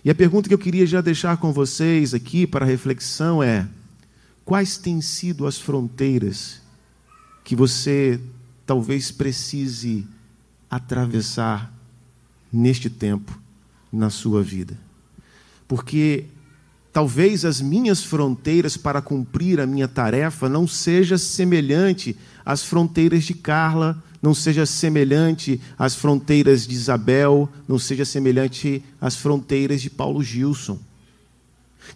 E 0.05 0.11
a 0.11 0.15
pergunta 0.15 0.49
que 0.49 0.55
eu 0.55 0.59
queria 0.59 0.87
já 0.87 1.01
deixar 1.01 1.39
com 1.39 1.51
vocês 1.51 2.13
aqui 2.13 2.47
para 2.47 2.67
reflexão 2.67 3.43
é: 3.43 3.67
Quais 4.45 4.77
têm 4.77 5.01
sido 5.01 5.47
as 5.47 5.59
fronteiras 5.59 6.61
que 7.43 7.57
você 7.57 8.21
talvez 8.67 9.11
precise 9.11 10.07
atravessar 10.71 11.73
neste 12.53 12.91
tempo 12.91 13.41
na 13.91 14.11
sua 14.11 14.43
vida? 14.43 14.79
Porque 15.67 16.27
talvez 16.97 17.45
as 17.45 17.61
minhas 17.61 18.03
fronteiras 18.03 18.75
para 18.75 19.03
cumprir 19.03 19.61
a 19.61 19.67
minha 19.67 19.87
tarefa 19.87 20.49
não 20.49 20.67
seja 20.67 21.19
semelhante 21.19 22.17
às 22.43 22.65
fronteiras 22.65 23.25
de 23.25 23.35
Carla 23.35 24.03
não 24.23 24.33
seja 24.33 24.65
semelhante 24.65 25.61
às 25.79 25.95
fronteiras 25.95 26.67
de 26.67 26.75
Isabel, 26.75 27.51
não 27.69 27.79
seja 27.79 28.07
semelhante 28.07 28.83
às 28.99 29.15
fronteiras 29.15 29.83
de 29.83 29.91
Paulo 29.91 30.23
Gilson. 30.23 30.79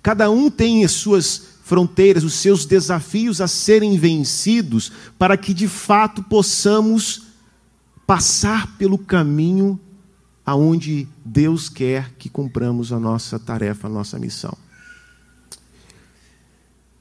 Cada 0.02 0.30
um 0.30 0.50
tem 0.50 0.84
as 0.84 0.92
suas 0.92 1.44
fronteiras, 1.64 2.22
os 2.22 2.34
seus 2.34 2.66
desafios 2.66 3.40
a 3.40 3.48
serem 3.48 3.96
vencidos, 3.96 4.92
para 5.18 5.34
que 5.38 5.54
de 5.54 5.66
fato 5.66 6.22
possamos 6.22 7.22
passar 8.06 8.76
pelo 8.76 8.98
caminho 8.98 9.80
aonde 10.44 11.08
Deus 11.24 11.70
quer 11.70 12.12
que 12.18 12.28
cumpramos 12.28 12.92
a 12.92 13.00
nossa 13.00 13.38
tarefa, 13.38 13.86
a 13.86 13.90
nossa 13.90 14.18
missão. 14.18 14.54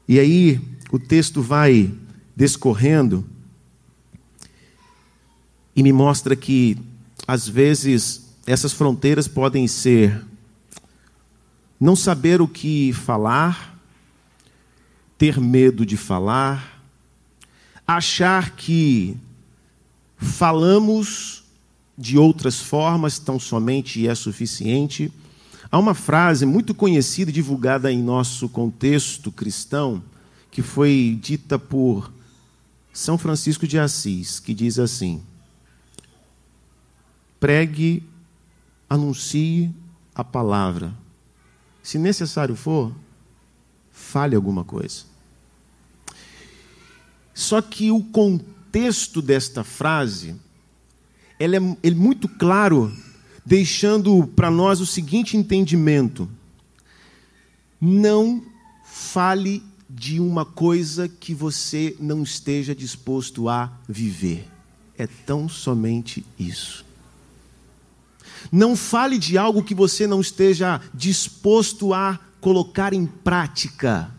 E 0.10 0.20
aí 0.20 0.60
o 0.92 0.98
texto 0.98 1.40
vai 1.40 1.94
descorrendo 2.36 3.24
e 5.76 5.84
me 5.84 5.94
mostra 5.94 6.36
que 6.36 6.80
às 7.28 7.48
vezes 7.48 8.34
essas 8.48 8.74
fronteiras 8.74 9.28
podem 9.28 9.68
ser 9.68 10.26
não 11.80 11.96
saber 11.96 12.42
o 12.42 12.48
que 12.48 12.92
falar, 12.92 13.80
ter 15.16 15.40
medo 15.40 15.86
de 15.86 15.96
falar, 15.96 16.84
achar 17.86 18.56
que 18.56 19.16
falamos 20.18 21.44
de 21.96 22.18
outras 22.18 22.60
formas 22.60 23.20
tão 23.20 23.40
somente 23.40 24.08
é 24.08 24.16
suficiente. 24.16 25.14
Há 25.72 25.78
uma 25.78 25.94
frase 25.94 26.46
muito 26.46 26.74
conhecida 26.74 27.30
e 27.30 27.34
divulgada 27.34 27.92
em 27.92 28.02
nosso 28.02 28.50
contexto 28.50 29.32
cristão, 29.32 30.04
que 30.50 30.62
foi 30.62 31.18
dita 31.22 31.60
por 31.60 32.12
São 32.92 33.18
Francisco 33.18 33.68
de 33.68 33.78
Assis, 33.78 34.40
que 34.40 34.54
diz 34.54 34.80
assim: 34.80 35.22
pregue, 37.40 38.04
anuncie 38.90 39.72
a 40.16 40.24
palavra 40.24 40.94
se 41.90 41.98
necessário 41.98 42.56
for, 42.56 42.94
fale 43.92 44.36
alguma 44.36 44.64
coisa. 44.64 45.06
Só 47.34 47.64
que 47.64 47.90
o 47.90 48.04
contexto 48.04 49.24
desta 49.24 49.64
frase, 49.64 50.36
ele 51.40 51.58
é, 51.58 51.78
ele 51.82 51.96
é 51.96 52.00
muito 52.00 52.30
claro, 52.30 52.96
deixando 53.46 54.28
para 54.36 54.52
nós 54.52 54.80
o 54.82 54.86
seguinte 54.86 55.38
entendimento: 55.38 56.30
não 57.80 58.44
fale 58.84 59.64
de 59.90 60.20
uma 60.20 60.46
coisa 60.46 61.08
que 61.08 61.34
você 61.34 61.96
não 62.00 62.22
esteja 62.22 62.76
disposto 62.76 63.50
a 63.50 63.72
viver. 63.88 64.48
É 64.98 65.08
tão 65.08 65.50
somente 65.50 66.24
isso. 66.38 66.86
Não 68.52 68.76
fale 68.76 69.18
de 69.18 69.38
algo 69.38 69.64
que 69.64 69.74
você 69.74 70.06
não 70.06 70.22
esteja 70.22 70.80
disposto 70.94 71.94
a 71.94 72.20
colocar 72.40 72.94
em 72.94 73.06
prática. 73.06 74.12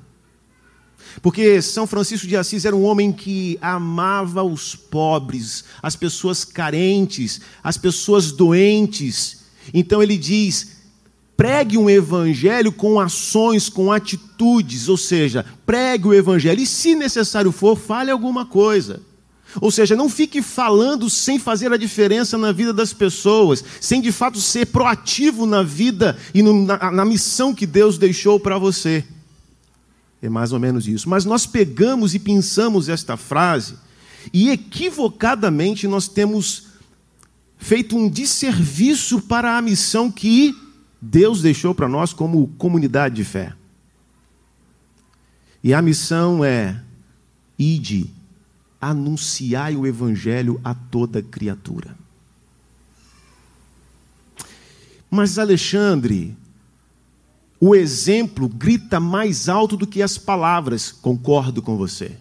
Porque 1.23 1.61
São 1.61 1.87
Francisco 1.87 2.27
de 2.27 2.37
Assis 2.37 2.65
era 2.65 2.75
um 2.75 2.85
homem 2.85 3.13
que 3.13 3.59
amava 3.61 4.43
os 4.43 4.75
pobres, 4.75 5.65
as 5.83 5.97
pessoas 5.97 6.45
carentes, 6.45 7.41
as 7.63 7.77
pessoas 7.77 8.33
doentes. 8.33 9.41
Então 9.75 10.03
ele 10.03 10.17
diz: 10.17 10.81
pregue 11.37 11.79
um 11.79 11.89
evangelho 11.89 12.71
com 12.71 13.01
ações, 13.01 13.69
com 13.69 13.91
atitudes, 13.91 14.89
ou 14.89 14.97
seja, 14.97 15.45
pregue 15.65 16.09
o 16.09 16.15
evangelho 16.15 16.61
e, 16.61 16.67
se 16.67 16.95
necessário 16.95 17.51
for, 17.51 17.79
fale 17.79 18.11
alguma 18.11 18.45
coisa. 18.45 19.01
Ou 19.61 19.71
seja, 19.71 19.97
não 19.97 20.09
fique 20.09 20.43
falando 20.43 21.11
sem 21.11 21.39
fazer 21.39 21.73
a 21.73 21.77
diferença 21.77 22.39
na 22.39 22.53
vida 22.53 22.73
das 22.73 22.93
pessoas, 22.93 23.65
sem 23.81 24.01
de 24.01 24.13
fato 24.13 24.41
ser 24.41 24.67
proativo 24.67 25.47
na 25.47 25.63
vida 25.63 26.17
e 26.33 26.43
no, 26.43 26.65
na, 26.65 26.91
na 26.91 27.05
missão 27.05 27.55
que 27.55 27.67
Deus 27.67 27.99
deixou 27.99 28.39
para 28.39 28.59
você. 28.59 29.05
É 30.23 30.29
mais 30.29 30.53
ou 30.53 30.59
menos 30.59 30.87
isso. 30.87 31.09
Mas 31.09 31.25
nós 31.25 31.47
pegamos 31.47 32.15
e 32.15 32.19
pensamos 32.19 32.89
esta 32.89 33.17
frase 33.17 33.77
e 34.33 34.51
equivocadamente 34.51 35.89
nós 35.89 36.09
temos 36.09 36.69
feito 37.57 37.97
um 37.97 38.09
desserviço 38.09 39.23
para 39.23 39.57
a 39.57 39.63
missão 39.63 40.11
que 40.11 40.55
Deus 41.01 41.41
deixou 41.41 41.75
para 41.75 41.89
nós 41.89 42.13
como 42.13 42.49
comunidade 42.59 43.17
de 43.17 43.25
fé. 43.25 43.55
E 45.63 45.73
a 45.73 45.81
missão 45.81 46.45
é: 46.45 46.83
ide 47.59 48.11
anunciai 48.81 49.77
o 49.77 49.87
evangelho 49.87 50.59
a 50.65 50.75
toda 50.75 51.23
criatura. 51.23 51.95
Mas 55.11 55.39
Alexandre, 55.39 56.37
o 57.61 57.75
exemplo 57.75 58.49
grita 58.49 58.99
mais 58.99 59.47
alto 59.49 59.77
do 59.77 59.87
que 59.87 60.01
as 60.01 60.17
palavras, 60.17 60.91
concordo 60.91 61.61
com 61.61 61.77
você. 61.77 62.17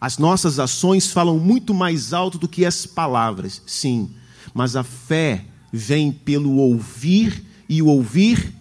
As 0.00 0.16
nossas 0.16 0.60
ações 0.60 1.08
falam 1.08 1.38
muito 1.38 1.74
mais 1.74 2.12
alto 2.12 2.38
do 2.38 2.48
que 2.48 2.64
as 2.64 2.86
palavras, 2.86 3.60
sim, 3.66 4.10
mas 4.54 4.76
a 4.76 4.84
fé 4.84 5.44
vem 5.72 6.12
pelo 6.12 6.56
ouvir 6.56 7.44
e 7.68 7.82
o 7.82 7.86
ouvir 7.86 8.54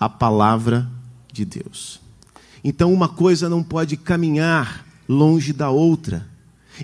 a 0.00 0.08
palavra 0.08 0.88
de 1.30 1.44
Deus. 1.44 2.00
Então, 2.64 2.92
uma 2.92 3.08
coisa 3.08 3.48
não 3.48 3.62
pode 3.62 3.96
caminhar 3.96 4.86
longe 5.08 5.52
da 5.52 5.68
outra. 5.68 6.26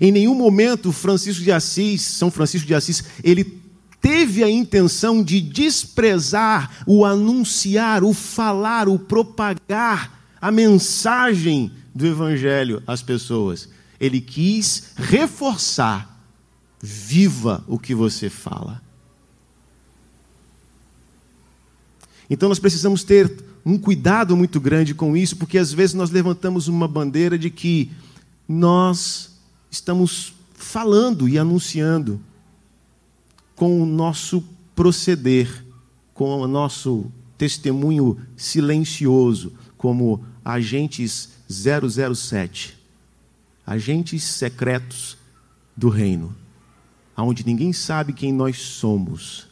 Em 0.00 0.12
nenhum 0.12 0.34
momento 0.34 0.92
Francisco 0.92 1.42
de 1.42 1.52
Assis, 1.52 2.02
São 2.02 2.30
Francisco 2.30 2.66
de 2.66 2.74
Assis, 2.74 3.04
ele 3.22 3.62
teve 4.00 4.42
a 4.44 4.50
intenção 4.50 5.22
de 5.22 5.40
desprezar 5.40 6.84
o 6.86 7.04
anunciar, 7.04 8.04
o 8.04 8.12
falar, 8.12 8.88
o 8.88 8.98
propagar 8.98 10.18
a 10.40 10.50
mensagem 10.50 11.72
do 11.94 12.06
evangelho 12.06 12.82
às 12.86 13.02
pessoas. 13.02 13.68
Ele 14.00 14.20
quis 14.20 14.92
reforçar 14.96 16.16
viva 16.80 17.64
o 17.66 17.78
que 17.78 17.94
você 17.94 18.30
fala. 18.30 18.80
Então 22.30 22.48
nós 22.48 22.58
precisamos 22.58 23.02
ter 23.02 23.32
um 23.64 23.76
cuidado 23.76 24.36
muito 24.36 24.60
grande 24.60 24.94
com 24.94 25.16
isso, 25.16 25.36
porque 25.36 25.58
às 25.58 25.72
vezes 25.72 25.94
nós 25.94 26.10
levantamos 26.10 26.68
uma 26.68 26.86
bandeira 26.86 27.38
de 27.38 27.50
que 27.50 27.90
nós 28.48 29.32
estamos 29.70 30.32
falando 30.54 31.28
e 31.28 31.38
anunciando 31.38 32.20
com 33.58 33.82
o 33.82 33.84
nosso 33.84 34.40
proceder, 34.72 35.64
com 36.14 36.40
o 36.40 36.46
nosso 36.46 37.10
testemunho 37.36 38.16
silencioso, 38.36 39.52
como 39.76 40.24
agentes 40.44 41.30
007, 41.50 42.78
agentes 43.66 44.22
secretos 44.22 45.18
do 45.76 45.88
reino, 45.88 46.32
aonde 47.16 47.44
ninguém 47.44 47.72
sabe 47.72 48.12
quem 48.12 48.32
nós 48.32 48.58
somos. 48.60 49.48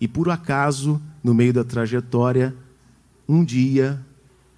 E 0.00 0.06
por 0.06 0.30
acaso, 0.30 1.02
no 1.22 1.34
meio 1.34 1.52
da 1.52 1.64
trajetória, 1.64 2.54
um 3.28 3.44
dia 3.44 4.00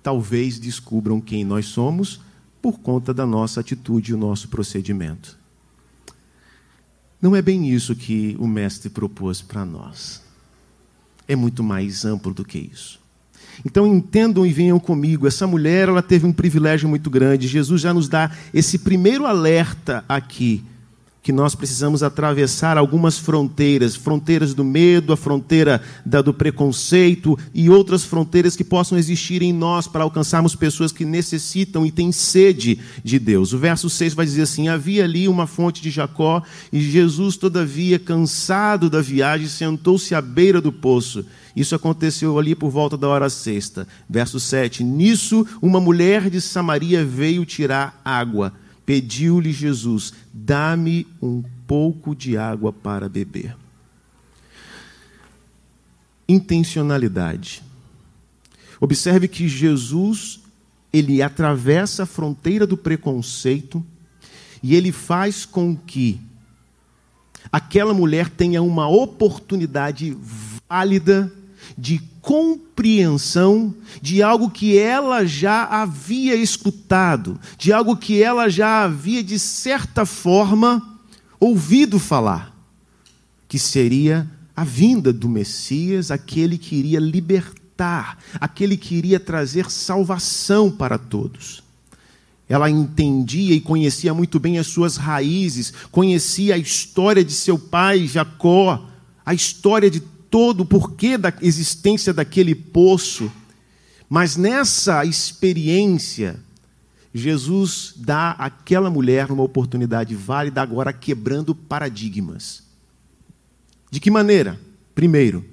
talvez 0.03 0.59
descubram 0.59 1.23
quem 1.23 1.43
nós 1.43 1.65
somos 1.65 2.21
por 2.61 2.81
conta 2.81 3.15
da 3.15 3.25
nossa 3.25 3.61
atitude 3.61 4.11
e 4.11 4.15
o 4.15 4.19
nosso 4.19 4.49
procedimento. 4.49 5.40
Não 7.21 7.37
é 7.37 7.43
bem 7.43 7.69
isso 7.69 7.95
que 7.95 8.37
o 8.39 8.47
Mestre 8.47 8.89
propôs 8.89 9.43
para 9.43 9.65
nós. 9.65 10.23
É 11.29 11.37
muito 11.37 11.63
mais 11.63 12.05
amplo 12.05 12.33
do 12.33 12.45
que 12.45 12.59
isso. 12.59 12.99
Então 13.65 13.87
entendam 13.87 14.47
e 14.47 14.53
venham 14.53 14.81
comigo. 14.81 15.27
Essa 15.27 15.47
mulher, 15.47 15.89
ela 15.89 16.03
teve 16.03 16.27
um 16.27 16.33
privilégio 16.33 16.89
muito 16.89 17.11
grande. 17.11 17.47
Jesus 17.47 17.83
já 17.83 17.93
nos 17.93 18.09
dá 18.09 18.31
esse 18.55 18.79
primeiro 18.79 19.27
alerta 19.27 20.05
aqui 20.09 20.65
que 21.23 21.33
nós 21.33 21.55
precisamos 21.55 22.03
atravessar 22.03 22.79
algumas 22.79 23.19
fronteiras, 23.19 23.95
fronteiras 23.95 24.55
do 24.55 24.65
medo, 24.65 25.13
a 25.13 25.17
fronteira 25.17 25.83
da, 26.05 26.23
do 26.23 26.33
preconceito 26.33 27.39
e 27.53 27.69
outras 27.69 28.05
fronteiras 28.05 28.57
que 28.57 28.65
possam 28.65 28.97
existir 28.97 29.43
em 29.43 29.53
nós 29.53 29.87
para 29.87 30.03
alcançarmos 30.03 30.55
pessoas 30.55 30.93
que 30.93 31.05
necessitam 31.05 31.85
e 31.85 31.91
têm 31.91 32.11
sede 32.11 32.79
de 33.05 33.19
Deus. 33.19 33.53
O 33.53 33.59
verso 33.59 33.91
6 33.91 34.15
vai 34.15 34.25
dizer 34.25 34.43
assim: 34.43 34.69
Havia 34.69 35.05
ali 35.05 35.29
uma 35.29 35.47
fonte 35.47 35.83
de 35.83 35.91
Jacó, 35.91 36.43
e 36.73 36.81
Jesus, 36.81 37.37
todavia, 37.37 37.99
cansado 37.99 38.89
da 38.89 39.03
viagem, 39.03 39.47
sentou-se 39.47 40.15
à 40.15 40.23
beira 40.23 40.61
do 40.61 40.73
poço. 40.73 41.25
Isso 41.55 41.75
aconteceu 41.75 42.39
ali 42.39 42.55
por 42.55 42.71
volta 42.71 42.97
da 42.97 43.09
hora 43.09 43.29
sexta. 43.29 43.87
Verso 44.09 44.41
7: 44.41 44.83
Nisso, 44.83 45.47
uma 45.61 45.81
mulher 45.81 46.31
de 46.31 46.41
Samaria 46.41 47.05
veio 47.05 47.45
tirar 47.45 48.01
água 48.03 48.55
pediu-lhe 48.91 49.53
Jesus: 49.53 50.13
Dá-me 50.35 51.07
um 51.23 51.45
pouco 51.65 52.13
de 52.13 52.37
água 52.37 52.73
para 52.73 53.09
beber. 53.09 53.57
Intencionalidade. 56.29 57.63
Observe 58.81 59.29
que 59.29 59.47
Jesus, 59.47 60.41
ele 60.93 61.23
atravessa 61.23 62.03
a 62.03 62.07
fronteira 62.07 62.67
do 62.67 62.77
preconceito 62.77 63.87
e 64.61 64.75
ele 64.75 64.91
faz 64.91 65.47
com 65.47 65.77
que 65.77 66.21
aquela 67.53 67.95
mulher 67.95 68.29
tenha 68.29 68.61
uma 68.61 68.89
oportunidade 68.89 70.19
válida 70.69 71.33
de 71.77 72.01
compreensão 72.21 73.75
de 74.01 74.23
algo 74.23 74.51
que 74.51 74.79
ela 74.79 75.25
já 75.25 75.65
havia 75.65 76.35
escutado, 76.35 77.39
de 77.59 77.73
algo 77.73 77.97
que 77.97 78.23
ela 78.23 78.49
já 78.49 78.85
havia, 78.85 79.23
de 79.23 79.39
certa 79.39 80.05
forma, 80.05 81.01
ouvido 81.39 81.99
falar, 81.99 82.55
que 83.49 83.59
seria 83.59 84.29
a 84.55 84.65
vinda 84.65 85.13
do 85.13 85.29
Messias, 85.29 86.11
aquele 86.11 86.59
que 86.59 86.77
iria 86.77 87.01
libertar, 87.01 88.19
aquele 88.35 88.77
que 88.77 88.95
iria 88.95 89.19
trazer 89.19 89.71
salvação 89.71 90.71
para 90.71 90.99
todos. 90.99 91.63
Ela 92.47 92.69
entendia 92.69 93.55
e 93.55 93.61
conhecia 93.61 94.13
muito 94.13 94.39
bem 94.41 94.59
as 94.59 94.67
suas 94.67 94.97
raízes, 94.97 95.73
conhecia 95.91 96.57
a 96.57 96.59
história 96.59 97.25
de 97.25 97.33
seu 97.33 97.59
pai 97.59 98.07
Jacó, 98.07 98.87
a 99.25 99.33
história 99.33 99.89
de 99.89 100.03
todo 100.31 100.61
o 100.61 100.67
porquê 100.67 101.19
da 101.19 101.33
existência 101.43 102.13
daquele 102.15 102.55
poço. 102.55 103.31
Mas 104.09 104.37
nessa 104.37 105.05
experiência, 105.05 106.39
Jesus 107.13 107.95
dá 107.97 108.31
àquela 108.33 108.89
mulher 108.89 109.31
uma 109.31 109.43
oportunidade 109.43 110.15
válida, 110.15 110.63
agora 110.63 110.93
quebrando 110.93 111.55
paradigmas. 111.55 112.63
De 113.91 113.99
que 113.99 114.11
maneira? 114.11 114.59
Primeiro, 114.95 115.45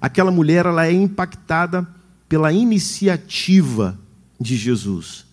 aquela 0.00 0.30
mulher 0.30 0.64
ela 0.64 0.86
é 0.86 0.92
impactada 0.92 1.86
pela 2.28 2.52
iniciativa 2.52 3.98
de 4.40 4.56
Jesus. 4.56 5.26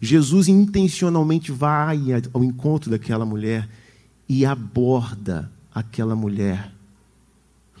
Jesus 0.00 0.48
intencionalmente 0.48 1.52
vai 1.52 2.00
ao 2.32 2.42
encontro 2.42 2.90
daquela 2.90 3.24
mulher 3.24 3.68
e 4.28 4.44
aborda 4.44 5.50
aquela 5.72 6.16
mulher. 6.16 6.72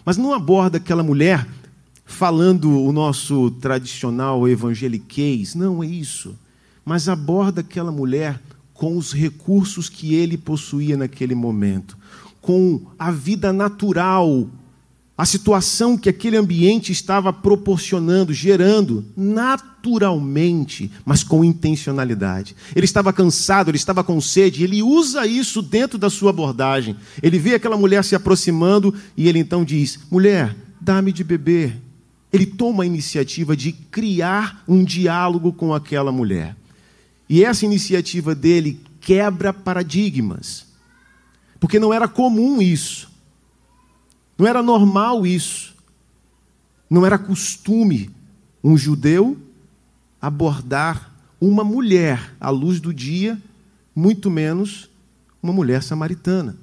Mas 0.04 0.16
não 0.16 0.32
aborda 0.32 0.78
aquela 0.78 1.02
mulher 1.02 1.46
falando 2.04 2.82
o 2.82 2.92
nosso 2.92 3.50
tradicional 3.52 4.48
evangeliquez, 4.48 5.54
não 5.54 5.82
é 5.82 5.86
isso. 5.86 6.36
Mas 6.84 7.08
aborda 7.08 7.60
aquela 7.60 7.92
mulher 7.92 8.40
com 8.74 8.96
os 8.96 9.12
recursos 9.12 9.88
que 9.88 10.14
ele 10.14 10.36
possuía 10.36 10.96
naquele 10.96 11.34
momento, 11.34 11.96
com 12.40 12.80
a 12.98 13.10
vida 13.10 13.52
natural, 13.52 14.48
a 15.16 15.26
situação 15.26 15.96
que 15.96 16.08
aquele 16.08 16.36
ambiente 16.36 16.90
estava 16.90 17.32
proporcionando, 17.32 18.32
gerando 18.32 19.04
naturalmente, 19.16 20.90
mas 21.04 21.22
com 21.22 21.44
intencionalidade. 21.44 22.56
Ele 22.74 22.86
estava 22.86 23.12
cansado, 23.12 23.70
ele 23.70 23.76
estava 23.76 24.02
com 24.02 24.20
sede, 24.20 24.64
ele 24.64 24.82
usa 24.82 25.26
isso 25.26 25.60
dentro 25.60 25.98
da 25.98 26.08
sua 26.08 26.30
abordagem. 26.30 26.96
Ele 27.22 27.38
vê 27.38 27.54
aquela 27.54 27.76
mulher 27.76 28.02
se 28.04 28.14
aproximando 28.14 28.94
e 29.16 29.28
ele 29.28 29.38
então 29.38 29.64
diz: 29.64 29.98
Mulher, 30.10 30.56
dá-me 30.80 31.12
de 31.12 31.22
beber. 31.22 31.78
Ele 32.32 32.46
toma 32.46 32.82
a 32.82 32.86
iniciativa 32.86 33.54
de 33.54 33.72
criar 33.72 34.64
um 34.66 34.82
diálogo 34.82 35.52
com 35.52 35.74
aquela 35.74 36.10
mulher. 36.10 36.56
E 37.28 37.44
essa 37.44 37.66
iniciativa 37.66 38.34
dele 38.34 38.80
quebra 38.98 39.52
paradigmas. 39.52 40.64
Porque 41.60 41.78
não 41.78 41.92
era 41.92 42.08
comum 42.08 42.62
isso. 42.62 43.11
Não 44.42 44.48
era 44.48 44.60
normal 44.60 45.24
isso. 45.24 45.72
Não 46.90 47.06
era 47.06 47.16
costume 47.16 48.10
um 48.62 48.76
judeu 48.76 49.38
abordar 50.20 51.12
uma 51.40 51.62
mulher 51.62 52.34
à 52.40 52.50
luz 52.50 52.80
do 52.80 52.92
dia, 52.92 53.40
muito 53.94 54.28
menos 54.28 54.90
uma 55.40 55.52
mulher 55.52 55.80
samaritana. 55.80 56.56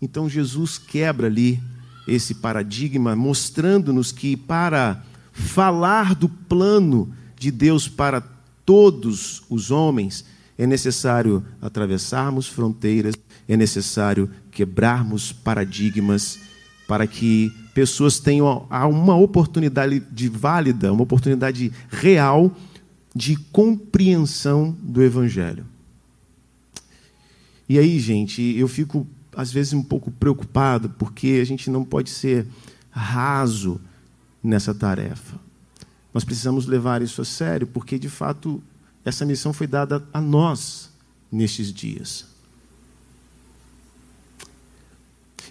Então 0.00 0.28
Jesus 0.28 0.78
quebra 0.78 1.26
ali 1.26 1.60
esse 2.06 2.36
paradigma, 2.36 3.16
mostrando-nos 3.16 4.12
que 4.12 4.36
para 4.36 5.02
falar 5.32 6.14
do 6.14 6.28
plano 6.28 7.12
de 7.36 7.50
Deus 7.50 7.88
para 7.88 8.20
todos 8.64 9.42
os 9.50 9.72
homens, 9.72 10.24
é 10.56 10.68
necessário 10.68 11.44
atravessarmos 11.60 12.46
fronteiras, 12.46 13.16
é 13.48 13.56
necessário 13.56 14.30
quebrarmos 14.52 15.32
paradigmas 15.32 16.46
para 16.86 17.06
que 17.06 17.52
pessoas 17.74 18.18
tenham 18.18 18.66
uma 18.70 19.16
oportunidade 19.16 20.00
de 20.00 20.28
válida, 20.28 20.92
uma 20.92 21.02
oportunidade 21.02 21.72
real 21.88 22.54
de 23.14 23.36
compreensão 23.50 24.76
do 24.80 25.02
Evangelho. 25.02 25.66
E 27.68 27.78
aí, 27.78 27.98
gente, 27.98 28.42
eu 28.56 28.68
fico 28.68 29.06
às 29.34 29.52
vezes 29.52 29.72
um 29.72 29.82
pouco 29.82 30.10
preocupado 30.10 30.88
porque 30.90 31.38
a 31.42 31.44
gente 31.44 31.68
não 31.70 31.84
pode 31.84 32.10
ser 32.10 32.46
raso 32.90 33.80
nessa 34.42 34.74
tarefa. 34.74 35.38
Nós 36.14 36.24
precisamos 36.24 36.66
levar 36.66 37.02
isso 37.02 37.20
a 37.20 37.24
sério, 37.24 37.66
porque 37.66 37.98
de 37.98 38.08
fato 38.08 38.62
essa 39.04 39.26
missão 39.26 39.52
foi 39.52 39.66
dada 39.66 40.02
a 40.12 40.20
nós 40.20 40.90
nestes 41.30 41.72
dias. 41.72 42.35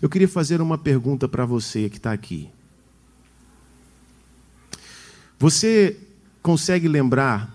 Eu 0.02 0.10
queria 0.10 0.28
fazer 0.28 0.62
uma 0.62 0.78
pergunta 0.78 1.28
para 1.28 1.46
você 1.46 1.90
que 1.90 1.98
está 1.98 2.12
aqui. 2.12 2.50
Você 5.40 5.98
consegue 6.42 6.88
lembrar 6.88 7.54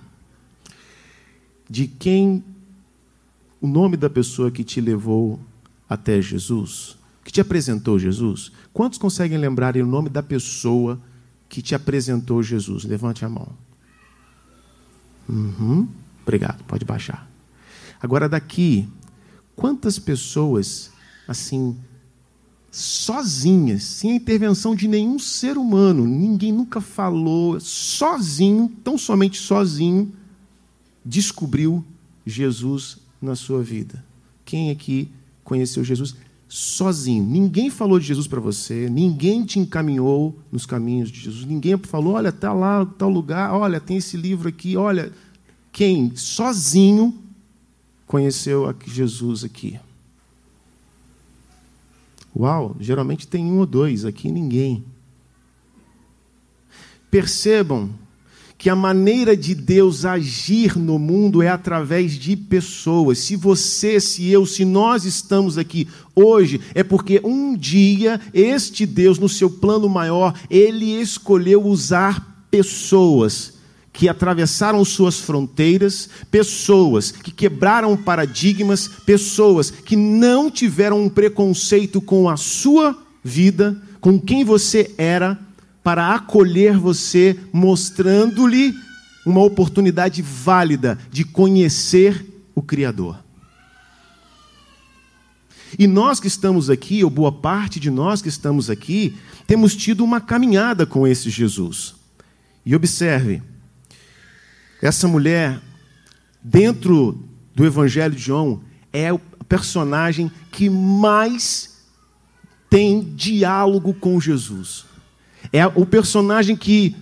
de 1.68 1.86
quem 1.86 2.44
o 3.60 3.66
nome 3.66 3.96
da 3.96 4.10
pessoa 4.10 4.50
que 4.50 4.64
te 4.64 4.80
levou 4.80 5.38
até 5.88 6.20
Jesus, 6.20 6.96
que 7.24 7.32
te 7.32 7.40
apresentou 7.40 7.98
Jesus? 7.98 8.52
Quantos 8.72 8.98
conseguem 8.98 9.38
lembrar 9.38 9.76
o 9.76 9.86
nome 9.86 10.08
da 10.08 10.22
pessoa 10.22 11.00
que 11.48 11.62
te 11.62 11.74
apresentou 11.74 12.42
Jesus? 12.42 12.84
Levante 12.84 13.24
a 13.24 13.28
mão. 13.28 13.48
Uhum. 15.28 15.88
Obrigado, 16.22 16.64
pode 16.64 16.84
baixar. 16.84 17.30
Agora 18.00 18.28
daqui, 18.28 18.88
quantas 19.54 19.98
pessoas 19.98 20.90
assim 21.28 21.76
sozinhas, 22.70 23.82
sem 23.82 24.12
a 24.12 24.16
intervenção 24.16 24.74
de 24.74 24.86
nenhum 24.86 25.18
ser 25.18 25.58
humano, 25.58 26.06
ninguém 26.06 26.52
nunca 26.52 26.80
falou, 26.80 27.58
sozinho, 27.60 28.70
tão 28.84 28.96
somente 28.96 29.38
sozinho, 29.38 30.12
descobriu 31.04 31.84
Jesus 32.24 32.98
na 33.20 33.34
sua 33.34 33.62
vida? 33.62 34.04
Quem 34.44 34.70
aqui 34.70 35.08
conheceu 35.42 35.82
Jesus 35.82 36.14
sozinho. 36.50 37.24
Ninguém 37.24 37.70
falou 37.70 37.98
de 37.98 38.06
Jesus 38.06 38.26
para 38.26 38.40
você, 38.40 38.90
ninguém 38.90 39.44
te 39.44 39.60
encaminhou 39.60 40.36
nos 40.50 40.66
caminhos 40.66 41.10
de 41.10 41.20
Jesus, 41.20 41.46
ninguém 41.46 41.78
falou, 41.78 42.14
olha, 42.14 42.30
está 42.30 42.52
lá, 42.52 42.84
tal 42.84 43.08
lugar, 43.08 43.54
olha, 43.54 43.80
tem 43.80 43.98
esse 43.98 44.16
livro 44.16 44.48
aqui, 44.48 44.76
olha. 44.76 45.12
Quem 45.72 46.14
sozinho 46.16 47.14
conheceu 48.04 48.74
Jesus 48.84 49.44
aqui? 49.44 49.78
Uau, 52.36 52.76
geralmente 52.78 53.26
tem 53.26 53.44
um 53.44 53.58
ou 53.58 53.66
dois, 53.66 54.04
aqui 54.04 54.30
ninguém. 54.30 54.84
Percebam 57.10 57.90
que 58.56 58.68
a 58.68 58.76
maneira 58.76 59.36
de 59.36 59.54
Deus 59.54 60.04
agir 60.04 60.78
no 60.78 60.98
mundo 60.98 61.42
é 61.42 61.48
através 61.48 62.12
de 62.12 62.36
pessoas. 62.36 63.18
Se 63.18 63.34
você, 63.34 63.98
se 63.98 64.28
eu, 64.28 64.44
se 64.44 64.64
nós 64.64 65.04
estamos 65.04 65.56
aqui 65.56 65.88
hoje, 66.14 66.60
é 66.74 66.84
porque 66.84 67.20
um 67.24 67.56
dia 67.56 68.20
este 68.34 68.84
Deus, 68.84 69.18
no 69.18 69.30
seu 69.30 69.50
plano 69.50 69.88
maior, 69.88 70.38
ele 70.50 71.00
escolheu 71.00 71.64
usar 71.64 72.46
pessoas 72.50 73.59
que 73.92 74.08
atravessaram 74.08 74.84
suas 74.84 75.18
fronteiras, 75.18 76.08
pessoas 76.30 77.10
que 77.10 77.30
quebraram 77.30 77.96
paradigmas, 77.96 78.88
pessoas 78.88 79.70
que 79.70 79.96
não 79.96 80.50
tiveram 80.50 81.02
um 81.02 81.08
preconceito 81.08 82.00
com 82.00 82.28
a 82.28 82.36
sua 82.36 82.96
vida, 83.22 83.80
com 84.00 84.18
quem 84.18 84.44
você 84.44 84.94
era 84.96 85.38
para 85.82 86.14
acolher 86.14 86.78
você, 86.78 87.38
mostrando-lhe 87.52 88.74
uma 89.26 89.42
oportunidade 89.42 90.22
válida 90.22 90.98
de 91.10 91.24
conhecer 91.24 92.24
o 92.54 92.62
Criador. 92.62 93.18
E 95.78 95.86
nós 95.86 96.18
que 96.18 96.26
estamos 96.26 96.68
aqui, 96.68 97.04
ou 97.04 97.10
boa 97.10 97.30
parte 97.30 97.78
de 97.78 97.90
nós 97.90 98.20
que 98.20 98.28
estamos 98.28 98.68
aqui, 98.68 99.16
temos 99.46 99.76
tido 99.76 100.04
uma 100.04 100.20
caminhada 100.20 100.84
com 100.84 101.06
esse 101.06 101.30
Jesus. 101.30 101.94
E 102.64 102.74
observe, 102.74 103.42
essa 104.80 105.06
mulher, 105.06 105.60
dentro 106.42 107.22
do 107.54 107.64
Evangelho 107.66 108.14
de 108.14 108.22
João, 108.22 108.62
é 108.92 109.12
o 109.12 109.18
personagem 109.48 110.30
que 110.50 110.70
mais 110.70 111.80
tem 112.68 113.00
diálogo 113.14 113.92
com 113.94 114.20
Jesus. 114.20 114.84
É 115.52 115.66
o 115.66 115.84
personagem 115.84 116.56
que 116.56 116.96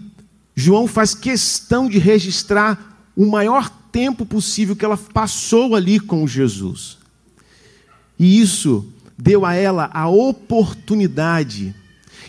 João 0.56 0.86
faz 0.86 1.14
questão 1.14 1.88
de 1.88 1.98
registrar 1.98 2.96
o 3.14 3.26
maior 3.26 3.70
tempo 3.92 4.26
possível 4.26 4.74
que 4.74 4.84
ela 4.84 4.96
passou 4.96 5.74
ali 5.76 6.00
com 6.00 6.26
Jesus. 6.26 6.98
E 8.18 8.40
isso 8.40 8.92
deu 9.16 9.46
a 9.46 9.54
ela 9.54 9.90
a 9.92 10.08
oportunidade 10.08 11.74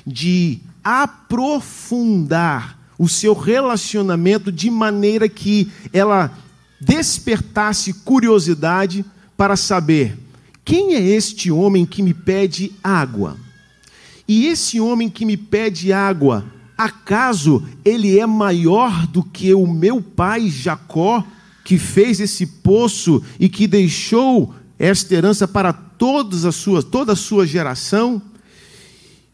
de 0.05 0.59
aprofundar 0.83 2.78
o 2.99 3.07
seu 3.07 3.33
relacionamento 3.33 4.51
de 4.51 4.69
maneira 4.69 5.29
que 5.29 5.71
ela 5.93 6.37
despertasse 6.81 7.93
curiosidade 7.93 9.05
para 9.37 9.55
saber 9.55 10.17
quem 10.65 10.95
é 10.95 11.01
este 11.01 11.49
homem 11.49 11.85
que 11.85 12.03
me 12.03 12.13
pede 12.13 12.73
água. 12.83 13.37
E 14.27 14.47
esse 14.47 14.79
homem 14.81 15.09
que 15.09 15.25
me 15.25 15.37
pede 15.37 15.93
água, 15.93 16.45
acaso 16.77 17.63
ele 17.83 18.19
é 18.19 18.25
maior 18.25 19.07
do 19.07 19.23
que 19.23 19.53
o 19.53 19.65
meu 19.65 20.01
pai 20.01 20.49
Jacó, 20.49 21.23
que 21.63 21.77
fez 21.77 22.19
esse 22.19 22.45
poço 22.45 23.23
e 23.39 23.47
que 23.47 23.65
deixou 23.65 24.53
esta 24.77 25.15
herança 25.15 25.47
para 25.47 25.71
todas 25.71 26.45
as 26.45 26.55
suas, 26.55 26.83
toda 26.83 27.13
a 27.13 27.15
sua 27.15 27.47
geração? 27.47 28.21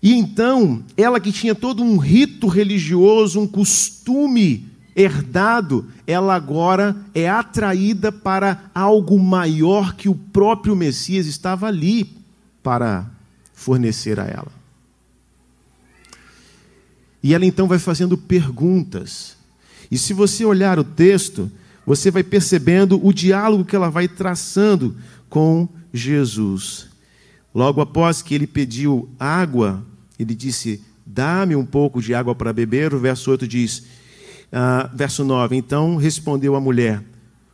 E 0.06 0.14
então, 0.14 0.84
ela 0.96 1.20
que 1.20 1.32
tinha 1.32 1.56
todo 1.56 1.82
um 1.82 1.98
rito 1.98 2.46
religioso, 2.46 3.40
um 3.40 3.48
costume 3.48 4.70
herdado, 4.96 5.88
ela 6.06 6.36
agora 6.36 6.96
é 7.12 7.28
atraída 7.28 8.12
para 8.12 8.70
algo 8.76 9.18
maior 9.18 9.96
que 9.96 10.08
o 10.08 10.14
próprio 10.14 10.76
Messias 10.76 11.26
estava 11.26 11.66
ali 11.66 12.16
para 12.62 13.10
fornecer 13.52 14.20
a 14.20 14.26
ela. 14.26 14.52
E 17.24 17.34
ela 17.34 17.44
então 17.44 17.68
vai 17.68 17.80
fazendo 17.80 18.16
perguntas. 18.16 19.36
E 19.90 19.98
se 19.98 20.14
você 20.14 20.46
olhar 20.46 20.78
o 20.78 20.84
texto, 20.84 21.52
você 21.84 22.12
vai 22.12 22.22
percebendo 22.22 23.04
o 23.04 23.12
diálogo 23.12 23.66
que 23.66 23.76
ela 23.76 23.90
vai 23.90 24.08
traçando 24.08 24.96
com 25.28 25.68
Jesus. 25.92 26.90
Logo 27.56 27.82
após 27.82 28.22
que 28.22 28.36
ele 28.36 28.46
pediu 28.46 29.10
água 29.20 29.84
ele 30.20 30.36
disse: 30.36 30.82
Dá-me 31.06 31.56
um 31.56 31.66
pouco 31.66 32.02
de 32.02 32.14
água 32.14 32.34
para 32.34 32.54
beber. 32.54 32.94
O 32.94 33.00
verso 33.00 33.30
8 33.32 33.48
diz, 33.48 33.80
uh, 34.52 34.96
verso 34.96 35.24
9: 35.24 35.56
Então 35.56 35.98
respondeu 35.98 36.56
a 36.56 36.62
mulher: 36.62 37.04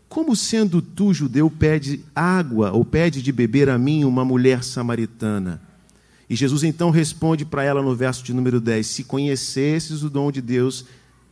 Como 0.08 0.36
sendo 0.36 0.82
tu, 0.82 1.14
judeu, 1.14 1.50
pede 1.50 2.04
água 2.16 2.72
ou 2.72 2.86
pede 2.86 3.22
de 3.22 3.32
beber 3.32 3.70
a 3.70 3.78
mim, 3.78 4.06
uma 4.06 4.24
mulher 4.24 4.64
samaritana? 4.64 5.62
E 6.30 6.36
Jesus 6.36 6.64
então 6.64 6.92
responde 6.92 7.44
para 7.44 7.64
ela 7.64 7.82
no 7.82 7.96
verso 7.96 8.24
de 8.24 8.34
número 8.34 8.62
10: 8.62 8.88
Se 8.88 9.04
conhecesses 9.04 10.04
o 10.04 10.10
dom 10.10 10.32
de 10.32 10.42
Deus 10.42 10.86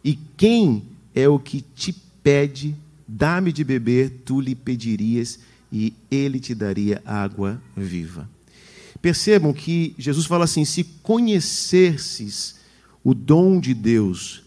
e 0.04 0.18
quem 0.36 0.84
é 1.16 1.28
o 1.28 1.40
que 1.40 1.62
te 1.62 1.94
pede, 2.22 2.76
dá-me 3.08 3.52
de 3.54 3.64
beber, 3.64 4.22
tu 4.26 4.42
lhe 4.42 4.56
pedirias 4.56 5.40
e 5.72 5.94
ele 6.10 6.40
te 6.40 6.54
daria 6.54 7.02
água 7.06 7.62
viva. 7.76 8.30
Percebam 9.02 9.54
que 9.54 9.96
Jesus 9.98 10.26
fala 10.26 10.46
assim: 10.46 10.66
se 10.66 10.84
conhecesses 10.84 12.56
o 13.04 13.14
dom 13.14 13.60
de 13.60 13.74
Deus, 13.74 14.44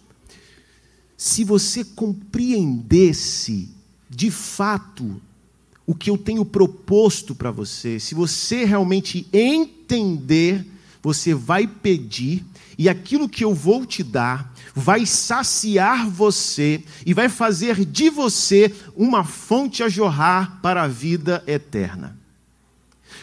se 1.17 1.45
você 1.45 1.85
compreendesse 1.85 3.69
de 4.11 4.31
fato 4.31 5.21
o 5.87 5.95
que 5.95 6.11
eu 6.11 6.19
tenho 6.19 6.45
proposto 6.45 7.35
para 7.35 7.51
você, 7.51 7.99
se 7.99 8.15
você 8.15 8.65
realmente 8.65 9.27
entender, 9.33 10.67
você 11.03 11.35
vai 11.35 11.67
pedir, 11.67 12.45
e 12.79 12.89
aquilo 12.89 13.29
que 13.29 13.45
eu 13.45 13.55
vou 13.55 13.85
te 13.85 14.03
dar 14.03 14.53
vai 14.75 15.05
saciar 15.05 16.09
você 16.09 16.83
e 17.05 17.13
vai 17.13 17.29
fazer 17.29 17.85
de 17.85 18.09
você 18.11 18.75
uma 18.97 19.25
fonte 19.25 19.83
a 19.83 19.89
jorrar 19.89 20.61
para 20.63 20.83
a 20.83 20.89
vida 20.89 21.43
eterna. 21.47 22.22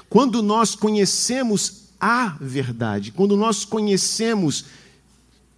Quando 0.10 0.41
nós 0.41 0.76
conhecemos 0.76 1.89
a 2.00 2.36
verdade, 2.41 3.12
quando 3.12 3.38
nós 3.38 3.63
conhecemos 3.63 4.65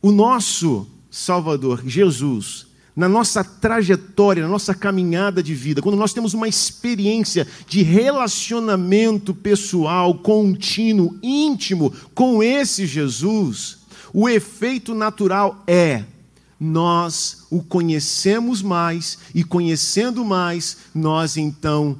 o 0.01 0.11
nosso 0.11 0.87
Salvador, 1.09 1.83
Jesus, 1.85 2.67
na 2.95 3.07
nossa 3.07 3.43
trajetória, 3.43 4.43
na 4.43 4.49
nossa 4.49 4.73
caminhada 4.73 5.41
de 5.41 5.53
vida, 5.53 5.81
quando 5.81 5.97
nós 5.97 6.13
temos 6.13 6.33
uma 6.33 6.47
experiência 6.47 7.47
de 7.67 7.81
relacionamento 7.81 9.33
pessoal, 9.33 10.15
contínuo, 10.15 11.17
íntimo 11.23 11.93
com 12.13 12.43
esse 12.43 12.85
Jesus, 12.85 13.79
o 14.13 14.27
efeito 14.27 14.93
natural 14.93 15.63
é 15.65 16.03
nós 16.59 17.47
o 17.49 17.63
conhecemos 17.63 18.61
mais 18.61 19.17
e 19.33 19.43
conhecendo 19.43 20.23
mais, 20.23 20.77
nós 20.93 21.35
então 21.35 21.97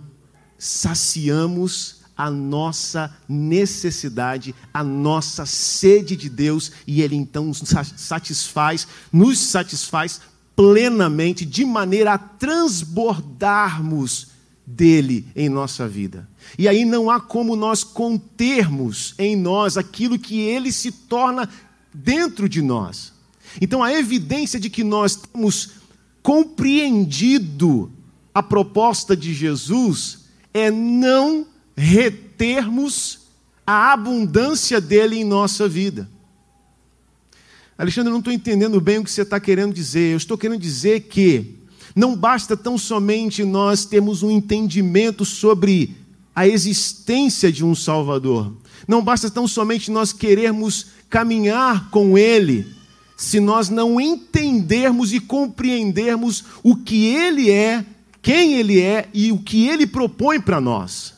saciamos 0.58 2.01
a 2.22 2.30
nossa 2.30 3.12
necessidade, 3.28 4.54
a 4.72 4.84
nossa 4.84 5.44
sede 5.44 6.16
de 6.16 6.30
Deus, 6.30 6.72
e 6.86 7.02
Ele 7.02 7.16
então 7.16 7.46
nos 7.46 7.64
satisfaz, 7.98 8.88
nos 9.12 9.40
satisfaz 9.40 10.22
plenamente, 10.56 11.44
de 11.44 11.66
maneira 11.66 12.14
a 12.14 12.20
transbordarmos 12.20 14.28
dele 14.64 15.26
em 15.36 15.50
nossa 15.50 15.88
vida. 15.88 16.30
E 16.60 16.68
aí 16.68 16.86
não 16.86 17.10
há 17.10 17.20
como 17.20 17.56
nós 17.56 17.84
contermos 17.84 19.16
em 19.18 19.36
nós 19.36 19.76
aquilo 19.76 20.20
que 20.20 20.42
ele 20.42 20.72
se 20.72 20.92
torna 20.92 21.50
dentro 21.92 22.48
de 22.48 22.62
nós. 22.62 23.14
Então 23.60 23.84
a 23.84 23.92
evidência 23.92 24.60
de 24.60 24.70
que 24.70 24.84
nós 24.84 25.16
temos 25.16 25.72
compreendido 26.22 27.92
a 28.32 28.44
proposta 28.44 29.18
de 29.18 29.34
Jesus 29.34 30.20
é 30.54 30.70
não 30.70 31.48
retermos 31.76 33.20
a 33.66 33.94
abundância 33.94 34.82
dele 34.82 35.18
em 35.18 35.24
nossa 35.24 35.68
vida. 35.68 36.10
Alexandre, 37.78 38.10
eu 38.10 38.14
não 38.14 38.20
estou 38.20 38.34
entendendo 38.34 38.80
bem 38.80 39.00
o 39.00 39.04
que 39.04 39.12
você 39.12 39.24
está 39.24 39.40
querendo 39.40 39.74
dizer. 39.74 40.12
Eu 40.12 40.18
estou 40.18 40.38
querendo 40.38 40.60
dizer 40.60 41.02
que 41.02 41.56
não 41.96 42.16
basta 42.16 42.56
tão 42.56 42.78
somente 42.78 43.44
nós 43.44 43.86
termos 43.86 44.24
um 44.24 44.32
entendimento 44.32 45.26
sobre 45.26 45.96
a 46.36 46.48
existência 46.48 47.52
de 47.52 47.66
um 47.66 47.76
Salvador. 47.76 48.54
Não 48.88 49.04
basta 49.04 49.30
tão 49.30 49.48
somente 49.48 49.92
nós 49.92 50.14
querermos 50.14 50.88
caminhar 51.10 51.90
com 51.90 52.18
Ele, 52.18 52.66
se 53.18 53.40
nós 53.40 53.70
não 53.70 54.00
entendermos 54.00 55.14
e 55.14 55.20
compreendermos 55.20 56.44
o 56.64 56.76
que 56.76 57.08
Ele 57.08 57.52
é, 57.52 57.86
quem 58.22 58.54
Ele 58.54 58.80
é 58.80 59.10
e 59.14 59.32
o 59.32 59.40
que 59.40 59.68
Ele 59.68 59.86
propõe 59.86 60.40
para 60.40 60.62
nós. 60.62 61.14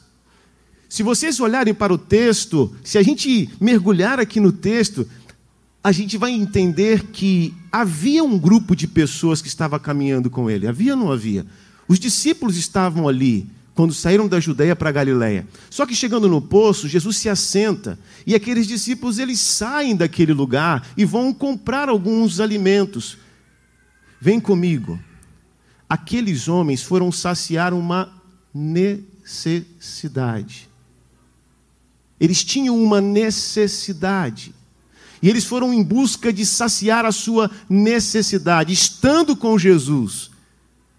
Se 0.94 1.02
vocês 1.02 1.40
olharem 1.40 1.74
para 1.74 1.92
o 1.92 1.98
texto, 1.98 2.72
se 2.84 3.00
a 3.00 3.02
gente 3.02 3.50
mergulhar 3.60 4.20
aqui 4.20 4.40
no 4.40 4.52
texto, 4.52 5.10
a 5.84 5.92
gente 5.92 6.20
vai 6.20 6.30
entender 6.30 7.08
que 7.08 7.52
havia 7.72 8.24
um 8.24 8.38
grupo 8.38 8.76
de 8.76 8.88
pessoas 8.88 9.42
que 9.42 9.48
estava 9.48 9.80
caminhando 9.80 10.30
com 10.30 10.52
ele. 10.52 10.68
Havia 10.68 10.94
ou 10.94 11.00
não 11.00 11.12
havia? 11.12 11.48
Os 11.88 11.98
discípulos 11.98 12.58
estavam 12.58 13.08
ali 13.08 13.48
quando 13.74 13.92
saíram 13.92 14.28
da 14.28 14.40
Judéia 14.40 14.76
para 14.76 14.90
a 14.90 14.92
Galiléia. 14.92 15.48
Só 15.68 15.84
que 15.88 15.96
chegando 15.96 16.30
no 16.30 16.40
poço, 16.40 16.88
Jesus 16.88 17.18
se 17.18 17.28
assenta 17.28 17.98
e 18.24 18.36
aqueles 18.36 18.68
discípulos 18.68 19.18
eles 19.18 19.40
saem 19.40 19.96
daquele 19.96 20.32
lugar 20.32 20.88
e 20.96 21.06
vão 21.06 21.34
comprar 21.34 21.90
alguns 21.90 22.40
alimentos. 22.40 23.18
Vem 24.22 24.40
comigo. 24.40 25.00
Aqueles 25.90 26.48
homens 26.48 26.84
foram 26.84 27.12
saciar 27.12 27.74
uma 27.74 28.14
necessidade. 28.54 30.72
Eles 32.24 32.42
tinham 32.42 32.82
uma 32.82 33.02
necessidade. 33.02 34.56
E 35.22 35.28
eles 35.28 35.44
foram 35.44 35.74
em 35.74 35.84
busca 35.84 36.32
de 36.32 36.46
saciar 36.46 37.04
a 37.04 37.12
sua 37.12 37.52
necessidade, 37.70 38.72
estando 38.72 39.36
com 39.36 39.60
Jesus. 39.60 40.32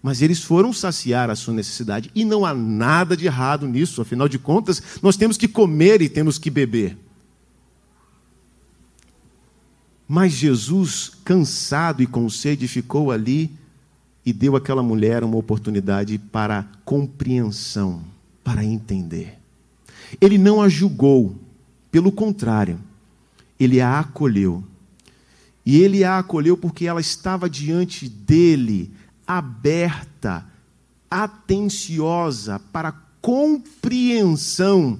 Mas 0.03 0.21
eles 0.21 0.43
foram 0.43 0.71
saciar 0.71 1.31
a 1.31 1.35
sua 1.35 1.55
necessidade. 1.55 2.11
E 2.13 2.23
não 2.23 2.45
há 2.45 2.53
nada 2.53 3.17
de 3.17 3.25
errado 3.25 3.67
nisso, 3.67 4.03
afinal 4.03 4.29
de 4.29 4.37
contas, 4.37 4.99
nós 5.01 5.17
temos 5.17 5.35
que 5.35 5.47
comer 5.47 5.99
e 5.99 6.07
temos 6.07 6.37
que 6.37 6.51
beber. 6.51 6.95
Mas 10.07 10.31
Jesus, 10.31 11.11
cansado 11.25 12.03
e 12.03 12.05
com 12.05 12.29
sede, 12.29 12.67
ficou 12.67 13.09
ali 13.09 13.49
e 14.23 14.31
deu 14.31 14.55
àquela 14.55 14.83
mulher 14.83 15.23
uma 15.23 15.37
oportunidade 15.37 16.19
para 16.19 16.69
compreensão, 16.85 18.03
para 18.43 18.63
entender. 18.63 19.39
Ele 20.19 20.37
não 20.37 20.61
a 20.61 20.69
julgou, 20.69 21.35
pelo 21.91 22.11
contrário, 22.11 22.79
ele 23.59 23.81
a 23.81 23.99
acolheu. 23.99 24.63
E 25.65 25.81
ele 25.81 26.03
a 26.03 26.19
acolheu 26.19 26.55
porque 26.55 26.85
ela 26.85 27.01
estava 27.01 27.49
diante 27.49 28.07
dele, 28.07 28.91
aberta, 29.25 30.45
atenciosa 31.09 32.59
para 32.71 32.91
compreensão 33.21 34.99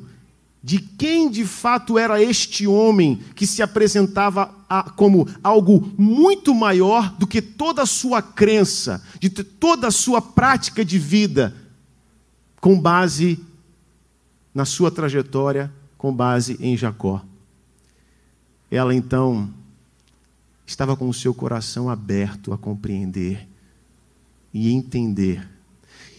de 0.65 0.79
quem 0.79 1.29
de 1.29 1.45
fato 1.45 1.95
era 1.95 2.19
este 2.19 2.65
homem 2.65 3.21
que 3.35 3.45
se 3.45 3.61
apresentava 3.61 4.49
a, 4.67 4.81
como 4.81 5.27
algo 5.43 5.93
muito 5.95 6.55
maior 6.55 7.15
do 7.19 7.27
que 7.27 7.39
toda 7.39 7.83
a 7.83 7.85
sua 7.85 8.19
crença, 8.19 9.03
de 9.19 9.29
toda 9.29 9.89
a 9.89 9.91
sua 9.91 10.19
prática 10.19 10.83
de 10.83 10.97
vida, 10.97 11.53
com 12.59 12.79
base 12.79 13.44
na 14.55 14.63
sua 14.63 14.89
trajetória 14.89 15.69
com 15.97 16.15
base 16.15 16.57
em 16.61 16.77
Jacó. 16.77 17.21
Ela 18.71 18.95
então 18.95 19.53
estava 20.65 20.95
com 20.95 21.09
o 21.09 21.13
seu 21.13 21.33
coração 21.33 21.89
aberto 21.89 22.53
a 22.53 22.57
compreender 22.57 23.47
e 24.53 24.71
entender. 24.71 25.45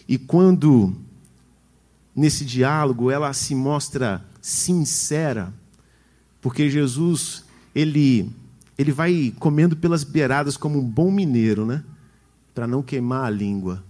E 0.07 0.19
quando 0.19 0.95
nesse 2.15 2.45
diálogo 2.45 3.11
ela 3.11 3.33
se 3.33 3.55
mostra 3.55 4.23
sincera, 4.41 5.53
porque 6.43 6.69
Jesus, 6.69 7.43
ele 7.75 8.31
ele 8.79 8.93
vai 8.93 9.35
comendo 9.39 9.75
pelas 9.75 10.05
beiradas 10.05 10.59
como 10.59 10.79
um 10.79 10.85
bom 10.85 11.11
mineiro, 11.11 11.65
né? 11.65 11.83
Para 12.55 12.67
não 12.67 12.83
queimar 12.83 13.25
a 13.25 13.31
língua. 13.31 13.83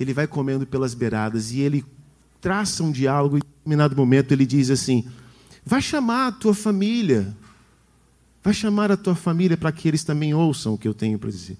Ele 0.00 0.12
vai 0.12 0.26
comendo 0.26 0.66
pelas 0.66 0.94
beiradas 0.94 1.52
e 1.52 1.60
ele 1.60 1.84
traça 2.40 2.82
um 2.82 2.92
diálogo 2.92 3.36
e 3.36 3.38
em 3.38 3.42
determinado 3.42 3.96
momento 3.96 4.32
ele 4.32 4.46
diz 4.46 4.70
assim: 4.70 5.04
"Vai 5.64 5.82
chamar 5.82 6.28
a 6.28 6.32
tua 6.32 6.54
família. 6.54 7.36
Vai 8.42 8.54
chamar 8.54 8.92
a 8.92 8.96
tua 8.96 9.14
família 9.14 9.56
para 9.56 9.72
que 9.72 9.88
eles 9.88 10.04
também 10.04 10.32
ouçam 10.32 10.74
o 10.74 10.78
que 10.78 10.88
eu 10.88 10.94
tenho 10.94 11.18
para 11.18 11.30
dizer." 11.30 11.56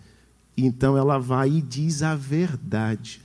Então 0.56 0.96
ela 0.96 1.18
vai 1.18 1.50
e 1.50 1.62
diz 1.62 2.02
a 2.02 2.14
verdade. 2.14 3.20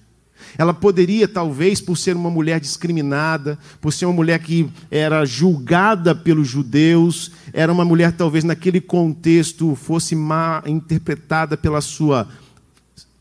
Ela 0.58 0.74
poderia, 0.74 1.28
talvez, 1.28 1.80
por 1.80 1.98
ser 1.98 2.16
uma 2.16 2.30
mulher 2.30 2.60
discriminada, 2.60 3.58
por 3.80 3.94
ser 3.94 4.06
uma 4.06 4.14
mulher 4.14 4.40
que 4.40 4.70
era 4.90 5.24
julgada 5.26 6.16
pelos 6.16 6.48
judeus, 6.48 7.32
era 7.54 7.72
uma 7.72 7.86
mulher, 7.86 8.12
talvez, 8.12 8.44
naquele 8.44 8.82
contexto, 8.82 9.76
fosse 9.76 10.16
má 10.16 10.64
interpretada 10.66 11.56
pela 11.56 11.82
sua. 11.82 12.28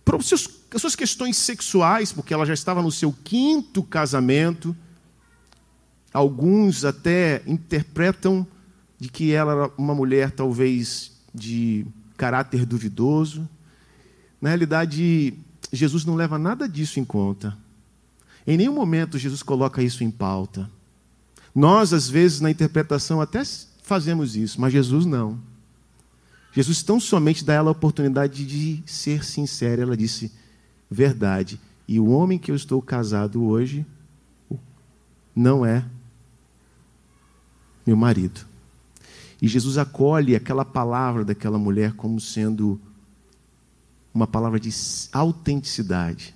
Por 0.05 0.23
seus, 0.23 0.49
suas 0.78 0.94
questões 0.94 1.37
sexuais, 1.37 2.12
porque 2.12 2.33
ela 2.33 2.46
já 2.46 2.54
estava 2.54 2.80
no 2.80 2.92
seu 2.92 3.12
quinto 3.24 3.83
casamento. 3.83 4.76
Alguns 6.12 6.85
até 6.85 7.42
interpretam 7.46 8.46
de 8.98 9.09
que 9.09 9.33
ela 9.33 9.52
era 9.52 9.72
uma 9.76 9.94
mulher, 9.94 10.30
talvez, 10.30 11.12
de 11.35 11.87
caráter 12.16 12.64
duvidoso. 12.64 13.48
Na 14.40 14.50
realidade, 14.50 15.35
Jesus 15.72 16.04
não 16.04 16.14
leva 16.14 16.38
nada 16.38 16.68
disso 16.68 17.00
em 17.00 17.04
conta. 17.04 17.56
Em 18.46 18.56
nenhum 18.56 18.74
momento 18.74 19.18
Jesus 19.18 19.42
coloca 19.42 19.83
isso 19.83 20.04
em 20.04 20.11
pauta. 20.11 20.70
Nós, 21.54 21.92
às 21.92 22.09
vezes, 22.09 22.40
na 22.40 22.50
interpretação, 22.50 23.20
até 23.20 23.42
fazemos 23.83 24.37
isso, 24.37 24.61
mas 24.61 24.72
Jesus 24.72 25.04
não. 25.04 25.40
Jesus 26.52 26.83
tão 26.83 26.98
somente 26.98 27.44
dá 27.44 27.54
ela 27.54 27.70
a 27.70 27.72
oportunidade 27.72 28.44
de 28.44 28.83
ser 28.87 29.24
sincera. 29.24 29.83
Ela 29.83 29.96
disse: 29.96 30.33
verdade. 30.90 31.61
E 31.87 32.00
o 32.00 32.09
homem 32.09 32.38
que 32.38 32.50
eu 32.50 32.57
estou 32.57 32.83
casado 32.83 33.44
hoje 33.44 33.87
não 35.35 35.64
é 35.64 35.85
meu 37.87 37.96
marido. 37.96 38.40
E 39.40 39.48
Jesus 39.48 39.79
acolhe 39.79 40.37
aquela 40.37 40.64
palavra 40.64 41.24
daquela 41.24 41.59
mulher 41.59 41.94
como 41.94 42.20
sendo 42.20 42.81
uma 44.12 44.26
palavra 44.26 44.59
de 44.61 44.70
autenticidade, 45.12 46.35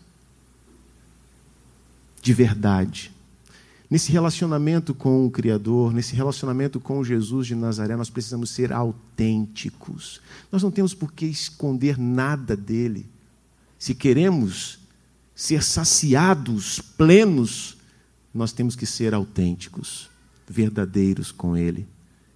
de 2.23 2.33
verdade. 2.33 3.13
Nesse 3.91 4.11
relacionamento 4.11 4.95
com 4.95 5.27
o 5.27 5.31
Criador, 5.31 5.93
nesse 5.93 6.15
relacionamento 6.15 6.81
com 6.81 7.05
Jesus 7.05 7.47
de 7.47 7.55
Nazaré, 7.55 7.95
nós 7.95 8.09
precisamos 8.09 8.51
ser 8.51 8.73
autênticos. 8.73 10.21
Nós 10.51 10.63
não 10.63 10.71
temos 10.71 10.95
por 10.95 11.13
que 11.13 11.27
esconder 11.27 11.99
nada 11.99 12.57
dele. 12.57 13.07
Se 13.85 13.95
queremos 13.95 14.79
ser 15.35 15.63
saciados, 15.63 16.81
plenos, 16.97 17.77
nós 18.33 18.51
temos 18.51 18.75
que 18.75 18.87
ser 18.87 19.13
autênticos, 19.13 20.09
verdadeiros 20.49 21.31
com 21.31 21.55
ele. 21.55 21.87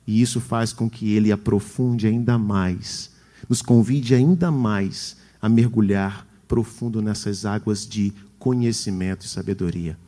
E 0.07 0.21
isso 0.21 0.43
faz 0.43 0.75
com 0.75 0.91
que 0.91 1.11
ele 1.15 1.33
aprofunde 1.33 2.07
ainda 2.07 2.37
mais, 2.37 3.13
nos 3.49 3.63
convide 3.63 4.15
ainda 4.15 4.51
mais 4.51 5.17
a 5.41 5.49
mergulhar 5.49 6.27
profundo 6.47 7.01
nessas 7.01 7.47
águas 7.47 7.89
de 7.89 8.13
conhecimento 8.39 9.25
e 9.25 9.29
sabedoria. 9.31 9.99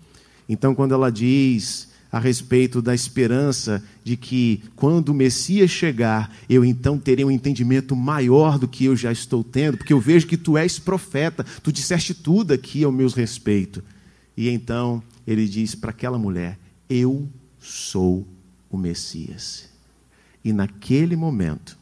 Então, 0.47 0.75
quando 0.75 0.93
ela 0.93 1.11
diz 1.11 1.89
a 2.13 2.19
respeito 2.19 2.83
da 2.83 2.95
esperança 2.95 3.83
de 4.03 4.17
que 4.17 4.63
quando 4.75 5.11
o 5.11 5.15
Messias 5.15 5.71
chegar, 5.71 6.35
eu 6.49 6.65
então 6.65 6.99
terei 6.99 7.25
um 7.25 7.31
entendimento 7.31 7.95
maior 7.95 8.59
do 8.59 8.67
que 8.67 8.85
eu 8.85 8.97
já 8.97 9.13
estou 9.13 9.45
tendo, 9.45 9.77
porque 9.77 9.93
eu 9.93 10.01
vejo 10.01 10.27
que 10.27 10.37
tu 10.37 10.59
és 10.59 10.79
profeta, 10.79 11.45
tu 11.63 11.73
disseste 11.73 12.13
tudo 12.13 12.53
aqui 12.53 12.83
ao 12.83 12.91
meu 12.91 13.09
respeito. 13.09 13.83
E 14.37 14.49
então 14.49 15.03
ele 15.27 15.47
diz 15.47 15.75
para 15.75 15.91
aquela 15.91 16.19
mulher: 16.19 16.59
Eu 16.89 17.29
sou 17.59 18.27
o 18.71 18.77
Messias. 18.77 19.69
E 20.45 20.53
naquele 20.53 21.15
momento, 21.17 21.79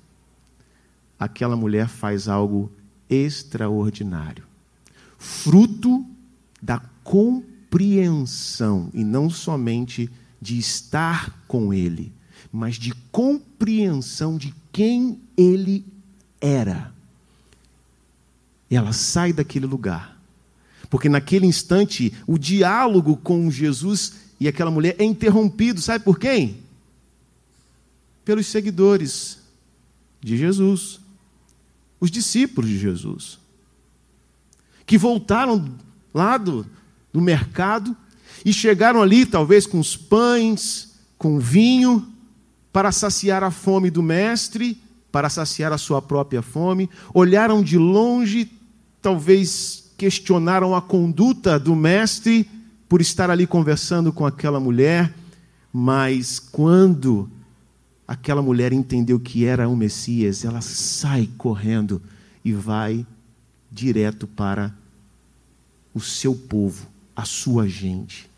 aquela 1.19 1.57
mulher 1.57 1.89
faz 1.89 2.29
algo 2.29 2.71
extraordinário, 3.09 4.45
fruto 5.17 6.05
da 6.61 6.81
compreensão, 7.03 7.58
e 8.95 9.05
não 9.05 9.29
somente 9.29 10.11
de 10.41 10.59
estar 10.59 11.45
com 11.47 11.73
Ele, 11.73 12.13
mas 12.53 12.77
de 12.77 12.93
compreensão 13.13 14.37
de 14.37 14.55
quem 14.73 15.21
Ele 15.37 15.85
era. 16.41 16.93
Ela 18.71 18.93
sai 18.93 19.33
daquele 19.33 19.67
lugar, 19.67 20.21
porque 20.89 21.09
naquele 21.09 21.47
instante 21.47 22.13
o 22.27 22.39
diálogo 22.39 23.17
com 23.17 23.51
Jesus 23.51 24.15
e 24.41 24.47
aquela 24.47 24.71
mulher 24.71 24.97
é 24.99 25.05
interrompido, 25.05 25.81
sabe 25.81 26.05
por 26.05 26.19
quem? 26.19 26.59
Pelos 28.25 28.47
seguidores 28.47 29.39
de 30.21 30.37
Jesus 30.37 31.01
os 32.01 32.11
discípulos 32.11 32.71
de 32.71 32.79
Jesus, 32.79 33.39
que 34.87 34.97
voltaram 34.97 35.75
lá 36.15 36.39
do, 36.39 36.67
do 37.13 37.21
mercado 37.21 37.97
e 38.45 38.53
chegaram 38.53 39.03
ali, 39.03 39.27
talvez 39.27 39.67
com 39.67 39.79
os 39.79 39.97
pães, 39.97 40.95
com 41.17 41.39
vinho, 41.39 42.07
para 42.73 42.93
saciar 42.93 43.43
a 43.43 43.51
fome 43.51 43.91
do 43.91 44.03
mestre, 44.03 44.81
para 45.11 45.29
saciar 45.29 45.73
a 45.73 45.79
sua 45.79 46.01
própria 46.01 46.43
fome, 46.43 46.89
olharam 47.13 47.63
de 47.63 47.79
longe, 47.79 48.51
talvez 49.01 49.91
questionaram 49.97 50.77
a 50.77 50.83
conduta 50.83 51.59
do 51.59 51.75
mestre 51.75 52.49
por 52.89 53.01
estar 53.01 53.31
ali 53.31 53.47
conversando 53.47 54.13
com 54.13 54.25
aquela 54.25 54.61
mulher, 54.61 55.13
mas 55.73 56.39
quando 56.39 57.29
aquela 58.07 58.41
mulher 58.41 58.73
entendeu 58.73 59.19
que 59.19 59.45
era 59.45 59.69
o 59.69 59.77
Messias, 59.77 60.45
ela 60.45 60.61
sai 60.61 61.29
correndo 61.37 62.01
e 62.45 62.53
vai 62.53 63.05
direto 63.71 64.27
para 64.27 64.75
o 65.93 66.01
seu 66.01 66.35
povo, 66.35 66.87
a 67.19 67.25
sua 67.25 67.69
gente, 67.69 68.31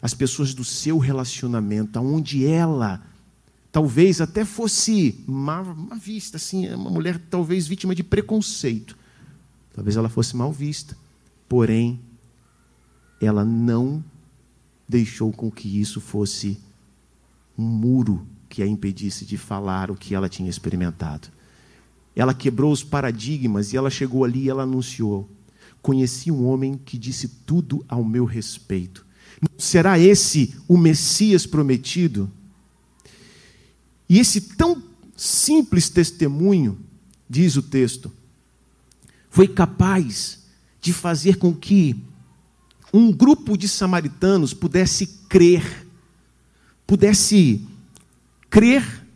as 0.00 0.14
pessoas 0.14 0.54
do 0.54 0.62
seu 0.62 0.96
relacionamento, 0.96 1.98
aonde 1.98 2.46
ela 2.46 3.04
talvez 3.72 4.20
até 4.20 4.44
fosse 4.44 5.24
má, 5.26 5.64
má 5.64 5.96
vista, 5.96 6.36
assim, 6.36 6.64
é 6.64 6.76
uma 6.76 6.88
mulher 6.88 7.18
talvez 7.28 7.66
vítima 7.66 7.96
de 7.96 8.04
preconceito, 8.04 8.96
talvez 9.74 9.96
ela 9.96 10.08
fosse 10.08 10.36
mal 10.36 10.52
vista, 10.52 10.96
porém 11.48 11.98
ela 13.20 13.44
não 13.44 14.04
deixou 14.88 15.32
com 15.32 15.50
que 15.50 15.80
isso 15.80 16.00
fosse 16.00 16.60
um 17.58 17.64
muro 17.64 18.24
que 18.48 18.62
a 18.62 18.66
impedisse 18.68 19.24
de 19.24 19.36
falar 19.36 19.90
o 19.90 19.96
que 19.96 20.14
ela 20.14 20.28
tinha 20.28 20.48
experimentado. 20.48 21.26
Ela 22.14 22.32
quebrou 22.32 22.70
os 22.70 22.84
paradigmas 22.84 23.72
e 23.72 23.76
ela 23.76 23.90
chegou 23.90 24.22
ali 24.22 24.44
e 24.44 24.48
ela 24.48 24.62
anunciou: 24.62 25.28
Conheci 25.82 26.30
um 26.30 26.46
homem 26.46 26.76
que 26.76 26.98
disse 26.98 27.28
tudo 27.46 27.84
ao 27.88 28.04
meu 28.04 28.24
respeito. 28.24 29.06
Será 29.56 29.98
esse 29.98 30.54
o 30.66 30.76
Messias 30.76 31.46
prometido? 31.46 32.30
E 34.08 34.18
esse 34.18 34.40
tão 34.40 34.82
simples 35.16 35.88
testemunho, 35.88 36.78
diz 37.28 37.56
o 37.56 37.62
texto, 37.62 38.12
foi 39.28 39.46
capaz 39.46 40.44
de 40.80 40.92
fazer 40.92 41.36
com 41.36 41.54
que 41.54 41.96
um 42.92 43.12
grupo 43.12 43.56
de 43.56 43.68
samaritanos 43.68 44.54
pudesse 44.54 45.06
crer, 45.28 45.86
pudesse 46.86 47.66
crer 48.48 49.06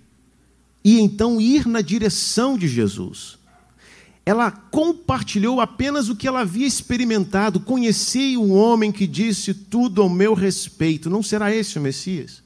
e 0.85 1.01
então 1.01 1.41
ir 1.41 1.67
na 1.67 1.81
direção 1.81 2.59
de 2.59 2.69
Jesus. 2.69 3.39
Ela 4.25 4.51
compartilhou 4.51 5.61
apenas 5.61 6.09
o 6.09 6.15
que 6.15 6.29
ela 6.29 6.41
havia 6.41 6.67
experimentado. 6.67 7.59
Conheci 7.61 8.37
um 8.37 8.53
homem 8.53 8.93
que 8.93 9.07
disse 9.07 9.53
tudo 9.53 10.01
ao 10.01 10.09
meu 10.09 10.33
respeito. 10.33 11.11
Não 11.11 11.23
será 11.23 11.55
esse 11.55 11.79
o 11.79 11.83
Messias? 11.83 12.43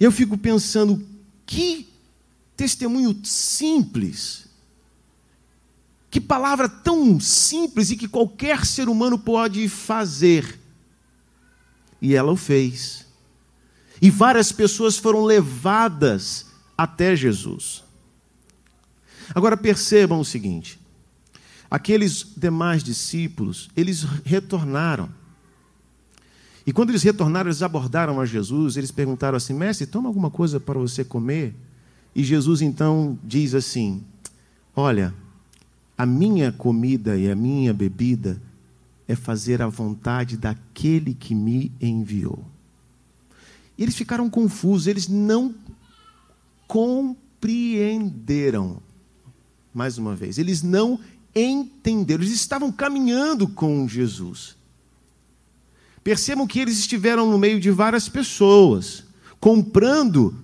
Eu 0.00 0.10
fico 0.10 0.38
pensando, 0.38 1.04
que 1.44 1.88
testemunho 2.56 3.18
simples. 3.24 4.46
Que 6.10 6.20
palavra 6.20 6.68
tão 6.68 7.20
simples 7.20 7.90
e 7.90 7.96
que 7.96 8.08
qualquer 8.08 8.64
ser 8.64 8.88
humano 8.88 9.18
pode 9.18 9.68
fazer. 9.68 10.58
E 12.00 12.14
ela 12.14 12.32
o 12.32 12.36
fez. 12.36 13.06
E 14.00 14.10
várias 14.10 14.50
pessoas 14.50 14.96
foram 14.96 15.24
levadas 15.24 16.46
até 16.76 17.14
Jesus. 17.14 17.84
Agora 19.34 19.56
percebam 19.56 20.20
o 20.20 20.24
seguinte: 20.24 20.78
aqueles 21.70 22.26
demais 22.36 22.82
discípulos, 22.82 23.70
eles 23.76 24.02
retornaram. 24.24 25.08
E 26.66 26.72
quando 26.72 26.90
eles 26.90 27.02
retornaram, 27.02 27.48
eles 27.48 27.62
abordaram 27.62 28.20
a 28.20 28.26
Jesus, 28.26 28.76
eles 28.76 28.90
perguntaram 28.90 29.36
assim: 29.36 29.54
Mestre, 29.54 29.86
toma 29.86 30.08
alguma 30.08 30.30
coisa 30.30 30.58
para 30.60 30.78
você 30.78 31.02
comer? 31.04 31.54
E 32.14 32.22
Jesus 32.22 32.60
então 32.60 33.18
diz 33.24 33.54
assim: 33.54 34.04
Olha, 34.74 35.14
a 35.96 36.04
minha 36.06 36.52
comida 36.52 37.16
e 37.16 37.30
a 37.30 37.34
minha 37.34 37.74
bebida 37.74 38.40
é 39.06 39.16
fazer 39.16 39.62
a 39.62 39.66
vontade 39.66 40.36
daquele 40.36 41.14
que 41.14 41.34
me 41.34 41.72
enviou. 41.80 42.44
E 43.76 43.82
eles 43.82 43.96
ficaram 43.96 44.28
confusos, 44.28 44.86
eles 44.86 45.08
não 45.08 45.54
compreenderam. 46.66 48.82
Mais 49.78 49.96
uma 49.96 50.16
vez, 50.16 50.38
eles 50.38 50.60
não 50.60 50.98
entenderam, 51.32 52.24
eles 52.24 52.34
estavam 52.34 52.72
caminhando 52.72 53.46
com 53.46 53.86
Jesus. 53.86 54.56
Percebam 56.02 56.48
que 56.48 56.58
eles 56.58 56.80
estiveram 56.80 57.30
no 57.30 57.38
meio 57.38 57.60
de 57.60 57.70
várias 57.70 58.08
pessoas, 58.08 59.04
comprando 59.38 60.34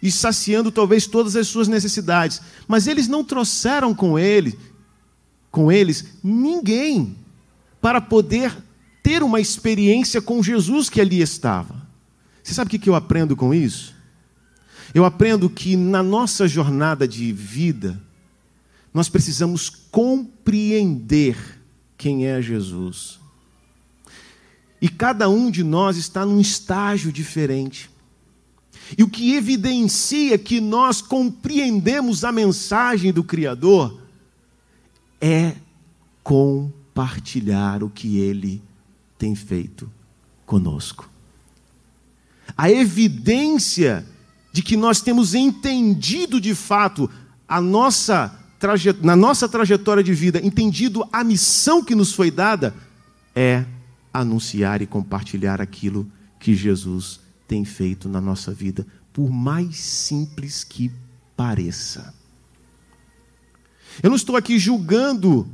e 0.00 0.08
saciando 0.08 0.70
talvez 0.70 1.08
todas 1.08 1.34
as 1.34 1.48
suas 1.48 1.66
necessidades, 1.66 2.40
mas 2.68 2.86
eles 2.86 3.08
não 3.08 3.24
trouxeram 3.24 3.92
com 3.92 4.16
ele, 4.16 4.56
com 5.50 5.72
eles 5.72 6.04
ninguém 6.22 7.16
para 7.80 8.00
poder 8.00 8.56
ter 9.02 9.20
uma 9.20 9.40
experiência 9.40 10.22
com 10.22 10.40
Jesus 10.44 10.88
que 10.88 11.00
ali 11.00 11.20
estava. 11.20 11.74
Você 12.40 12.54
sabe 12.54 12.76
o 12.76 12.78
que 12.78 12.88
eu 12.88 12.94
aprendo 12.94 13.34
com 13.34 13.52
isso? 13.52 13.96
Eu 14.94 15.04
aprendo 15.04 15.50
que 15.50 15.76
na 15.76 16.04
nossa 16.04 16.46
jornada 16.46 17.08
de 17.08 17.32
vida, 17.32 18.00
nós 18.92 19.08
precisamos 19.08 19.68
compreender 19.68 21.36
quem 21.96 22.26
é 22.26 22.40
Jesus. 22.42 23.18
E 24.80 24.88
cada 24.88 25.28
um 25.28 25.50
de 25.50 25.62
nós 25.62 25.96
está 25.96 26.24
num 26.24 26.40
estágio 26.40 27.12
diferente. 27.12 27.90
E 28.96 29.02
o 29.02 29.08
que 29.08 29.34
evidencia 29.34 30.36
que 30.38 30.60
nós 30.60 31.00
compreendemos 31.00 32.24
a 32.24 32.32
mensagem 32.32 33.12
do 33.12 33.22
Criador 33.22 34.00
é 35.20 35.54
compartilhar 36.24 37.84
o 37.84 37.90
que 37.90 38.18
ele 38.18 38.62
tem 39.18 39.34
feito 39.34 39.90
conosco. 40.46 41.08
A 42.56 42.70
evidência 42.70 44.04
de 44.52 44.62
que 44.62 44.76
nós 44.76 45.00
temos 45.00 45.34
entendido 45.34 46.40
de 46.40 46.54
fato 46.54 47.08
a 47.46 47.60
nossa 47.60 48.39
na 49.02 49.16
nossa 49.16 49.48
trajetória 49.48 50.02
de 50.02 50.12
vida, 50.12 50.44
entendido 50.44 51.08
a 51.12 51.24
missão 51.24 51.82
que 51.82 51.94
nos 51.94 52.12
foi 52.12 52.30
dada, 52.30 52.74
é 53.34 53.64
anunciar 54.12 54.82
e 54.82 54.86
compartilhar 54.86 55.60
aquilo 55.60 56.10
que 56.38 56.54
Jesus 56.54 57.20
tem 57.46 57.64
feito 57.64 58.08
na 58.08 58.20
nossa 58.20 58.52
vida, 58.52 58.86
por 59.12 59.30
mais 59.30 59.76
simples 59.76 60.62
que 60.62 60.90
pareça. 61.36 62.14
Eu 64.02 64.10
não 64.10 64.16
estou 64.16 64.36
aqui 64.36 64.58
julgando 64.58 65.48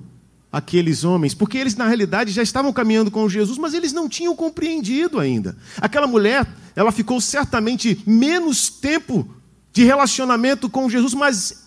aqueles 0.51 1.05
homens, 1.05 1.35
porque 1.35 1.59
eles 1.59 1.75
na 1.75 1.87
realidade 1.87 2.33
já 2.33 2.43
estavam 2.43 2.73
caminhando 2.73 3.11
com 3.11 3.29
Jesus, 3.29 3.59
mas 3.59 3.75
eles 3.75 3.93
não 3.93 4.09
tinham 4.09 4.35
compreendido 4.35 5.19
ainda. 5.21 5.57
Aquela 5.79 6.07
mulher, 6.07 6.47
ela 6.75 6.91
ficou 6.93 7.21
certamente 7.21 8.03
menos 8.07 8.69
tempo 8.69 9.29
de 9.73 9.85
relacionamento 9.85 10.71
com 10.71 10.89
Jesus, 10.89 11.13
mas 11.15 11.66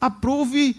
aprove 0.00 0.76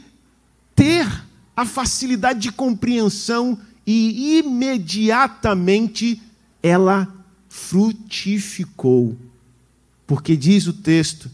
ter 0.76 1.08
a 1.56 1.66
facilidade 1.66 2.40
de 2.40 2.52
compreensão 2.52 3.60
e 3.86 4.40
imediatamente 4.40 6.22
ela 6.62 7.08
frutificou. 7.48 9.18
Porque 10.06 10.36
diz 10.36 10.68
o 10.68 10.74
texto, 10.74 11.30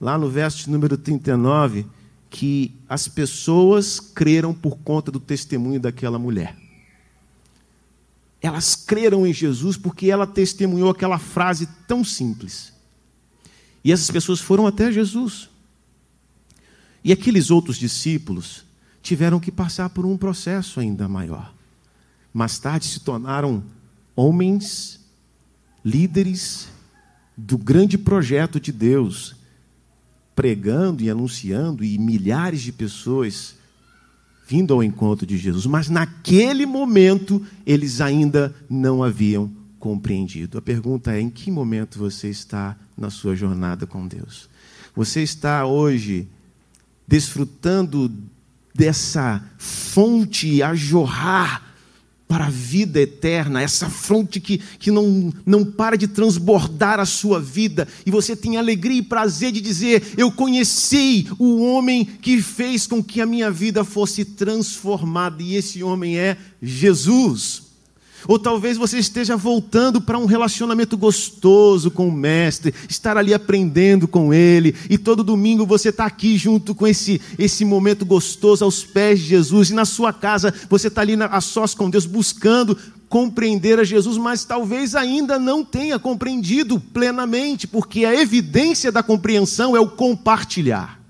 lá 0.00 0.16
no 0.16 0.30
verso 0.30 0.70
número 0.70 0.96
39, 0.96 1.86
que 2.30 2.72
as 2.88 3.08
pessoas 3.08 4.00
creram 4.00 4.54
por 4.54 4.78
conta 4.78 5.10
do 5.10 5.18
testemunho 5.20 5.80
daquela 5.80 6.18
mulher. 6.18 6.56
Elas 8.40 8.74
creram 8.74 9.26
em 9.26 9.34
Jesus 9.34 9.76
porque 9.76 10.10
ela 10.10 10.26
testemunhou 10.26 10.90
aquela 10.90 11.18
frase 11.18 11.68
tão 11.86 12.02
simples. 12.02 12.72
E 13.84 13.92
essas 13.92 14.10
pessoas 14.10 14.40
foram 14.40 14.66
até 14.66 14.90
Jesus. 14.90 15.49
E 17.02 17.12
aqueles 17.12 17.50
outros 17.50 17.76
discípulos 17.76 18.64
tiveram 19.02 19.40
que 19.40 19.50
passar 19.50 19.90
por 19.90 20.04
um 20.04 20.16
processo 20.16 20.80
ainda 20.80 21.08
maior. 21.08 21.54
Mais 22.32 22.58
tarde 22.58 22.86
se 22.86 23.00
tornaram 23.00 23.62
homens, 24.14 25.00
líderes 25.84 26.68
do 27.36 27.56
grande 27.56 27.96
projeto 27.96 28.60
de 28.60 28.70
Deus, 28.70 29.34
pregando 30.34 31.02
e 31.02 31.10
anunciando, 31.10 31.82
e 31.82 31.98
milhares 31.98 32.60
de 32.60 32.72
pessoas 32.72 33.56
vindo 34.46 34.74
ao 34.74 34.82
encontro 34.82 35.24
de 35.24 35.38
Jesus. 35.38 35.64
Mas 35.64 35.88
naquele 35.88 36.66
momento, 36.66 37.44
eles 37.64 38.00
ainda 38.00 38.54
não 38.68 39.02
haviam 39.02 39.50
compreendido. 39.78 40.58
A 40.58 40.62
pergunta 40.62 41.12
é: 41.12 41.20
em 41.20 41.30
que 41.30 41.50
momento 41.50 41.98
você 41.98 42.28
está 42.28 42.76
na 42.96 43.10
sua 43.10 43.34
jornada 43.34 43.86
com 43.86 44.06
Deus? 44.06 44.48
Você 44.94 45.22
está 45.22 45.64
hoje 45.64 46.28
desfrutando 47.10 48.08
dessa 48.72 49.44
fonte 49.58 50.62
a 50.62 50.76
jorrar 50.76 51.74
para 52.28 52.46
a 52.46 52.50
vida 52.50 53.00
eterna, 53.00 53.60
essa 53.60 53.90
fonte 53.90 54.38
que, 54.38 54.58
que 54.58 54.92
não, 54.92 55.34
não 55.44 55.64
para 55.64 55.96
de 55.96 56.06
transbordar 56.06 57.00
a 57.00 57.04
sua 57.04 57.40
vida, 57.40 57.88
e 58.06 58.10
você 58.12 58.36
tem 58.36 58.56
alegria 58.56 58.98
e 58.98 59.02
prazer 59.02 59.50
de 59.50 59.60
dizer: 59.60 60.14
Eu 60.16 60.30
conheci 60.30 61.26
o 61.36 61.60
homem 61.64 62.04
que 62.04 62.40
fez 62.40 62.86
com 62.86 63.02
que 63.02 63.20
a 63.20 63.26
minha 63.26 63.50
vida 63.50 63.82
fosse 63.82 64.24
transformada, 64.24 65.42
e 65.42 65.56
esse 65.56 65.82
homem 65.82 66.16
é 66.16 66.36
Jesus. 66.62 67.69
Ou 68.28 68.38
talvez 68.38 68.76
você 68.76 68.98
esteja 68.98 69.36
voltando 69.36 70.00
para 70.00 70.18
um 70.18 70.26
relacionamento 70.26 70.96
gostoso 70.96 71.90
com 71.90 72.08
o 72.08 72.12
Mestre, 72.12 72.74
estar 72.88 73.16
ali 73.16 73.32
aprendendo 73.32 74.06
com 74.06 74.32
Ele, 74.32 74.74
e 74.88 74.98
todo 74.98 75.24
domingo 75.24 75.64
você 75.64 75.88
está 75.88 76.04
aqui 76.04 76.36
junto 76.36 76.74
com 76.74 76.86
esse, 76.86 77.20
esse 77.38 77.64
momento 77.64 78.04
gostoso 78.04 78.64
aos 78.64 78.84
pés 78.84 79.20
de 79.20 79.26
Jesus, 79.26 79.70
e 79.70 79.74
na 79.74 79.84
sua 79.84 80.12
casa 80.12 80.52
você 80.68 80.88
está 80.88 81.00
ali 81.00 81.14
a 81.20 81.40
sós 81.40 81.74
com 81.74 81.88
Deus, 81.88 82.06
buscando 82.06 82.76
compreender 83.08 83.78
a 83.80 83.84
Jesus, 83.84 84.16
mas 84.16 84.44
talvez 84.44 84.94
ainda 84.94 85.38
não 85.38 85.64
tenha 85.64 85.98
compreendido 85.98 86.78
plenamente, 86.78 87.66
porque 87.66 88.04
a 88.04 88.14
evidência 88.14 88.92
da 88.92 89.02
compreensão 89.02 89.76
é 89.76 89.80
o 89.80 89.90
compartilhar. 89.90 91.00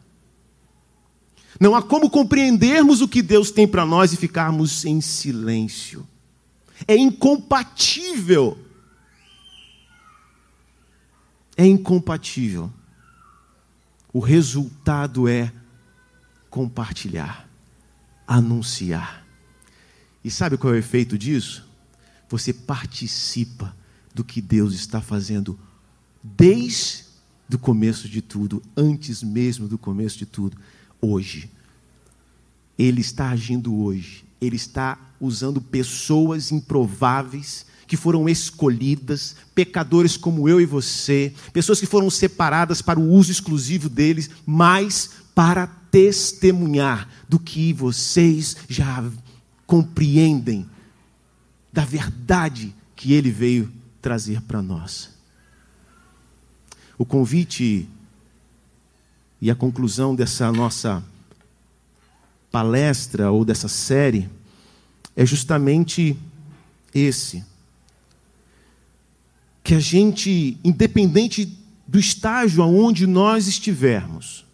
Não 1.61 1.75
há 1.75 1.83
como 1.83 2.09
compreendermos 2.09 3.03
o 3.03 3.09
que 3.09 3.21
Deus 3.21 3.51
tem 3.51 3.69
para 3.69 3.85
nós 3.85 4.15
e 4.15 4.17
ficarmos 4.17 4.87
em 4.87 5.03
silêncio 5.03 6.07
é 6.87 6.97
incompatível. 6.97 8.59
É 11.57 11.67
incompatível. 11.67 12.73
O 14.13 14.21
resultado 14.21 15.29
é 15.29 15.53
compartilhar, 16.49 17.49
anunciar. 18.27 19.25
E 20.25 20.31
sabe 20.31 20.57
qual 20.57 20.73
é 20.75 20.77
o 20.77 20.79
efeito 20.79 21.17
disso? 21.17 21.69
Você 22.29 22.53
participa 22.53 23.75
do 24.15 24.25
que 24.25 24.41
Deus 24.41 24.75
está 24.75 25.01
fazendo 25.01 25.59
desde 26.23 27.05
o 27.53 27.59
começo 27.59 28.09
de 28.09 28.21
tudo, 28.21 28.63
antes 28.77 29.23
mesmo 29.23 29.67
do 29.67 29.79
começo 29.79 30.19
de 30.19 30.27
tudo, 30.27 30.57
hoje. 31.01 31.51
Ele 32.79 33.01
está 33.01 33.31
agindo 33.31 33.75
hoje 33.77 34.25
ele 34.41 34.57
está 34.57 34.99
usando 35.21 35.61
pessoas 35.61 36.51
improváveis 36.51 37.67
que 37.87 37.97
foram 37.97 38.29
escolhidas, 38.29 39.35
pecadores 39.55 40.17
como 40.17 40.49
eu 40.49 40.61
e 40.61 40.65
você, 40.65 41.35
pessoas 41.53 41.81
que 41.81 41.87
foram 41.87 42.09
separadas 42.09 42.81
para 42.81 43.01
o 43.01 43.11
uso 43.11 43.33
exclusivo 43.33 43.89
deles, 43.89 44.31
mas 44.47 45.11
para 45.35 45.67
testemunhar 45.67 47.09
do 47.29 47.39
que 47.39 47.73
vocês 47.73 48.57
já 48.69 49.05
compreendem 49.67 50.69
da 51.73 51.85
verdade 51.85 52.75
que 52.95 53.13
ele 53.13 53.31
veio 53.31 53.73
trazer 54.01 54.41
para 54.43 54.63
nós. 54.63 55.11
O 56.97 57.05
convite 57.05 57.89
e 59.41 59.51
a 59.51 59.55
conclusão 59.55 60.15
dessa 60.15 60.53
nossa 60.53 61.03
palestra 62.51 63.31
ou 63.31 63.45
dessa 63.45 63.69
série 63.69 64.29
é 65.17 65.25
justamente 65.25 66.17
esse. 66.95 67.45
que 69.63 69.75
a 69.75 69.79
gente, 69.79 70.59
independente 70.65 71.57
do 71.87 71.99
estágio 71.99 72.63
aonde 72.63 73.07
nós 73.07 73.47
estivermos, 73.47 74.45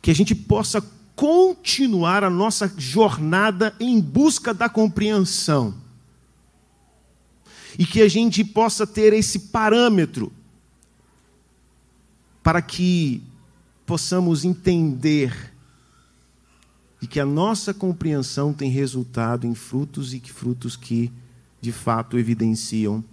que 0.00 0.10
a 0.10 0.14
gente 0.14 0.34
possa 0.34 0.80
continuar 1.16 2.22
a 2.22 2.30
nossa 2.30 2.72
jornada 2.76 3.74
em 3.80 4.00
busca 4.00 4.52
da 4.52 4.68
compreensão. 4.68 5.74
E 7.78 7.84
que 7.84 8.00
a 8.00 8.08
gente 8.08 8.44
possa 8.44 8.86
ter 8.86 9.12
esse 9.12 9.38
parâmetro 9.38 10.32
para 12.42 12.62
que 12.62 13.22
possamos 13.84 14.44
entender 14.44 15.52
de 17.00 17.06
que 17.06 17.20
a 17.20 17.26
nossa 17.26 17.74
compreensão 17.74 18.52
tem 18.52 18.70
resultado 18.70 19.46
em 19.46 19.54
frutos 19.54 20.14
e 20.14 20.20
que 20.20 20.32
frutos 20.32 20.76
que 20.76 21.12
de 21.60 21.72
fato 21.72 22.18
evidenciam 22.18 23.04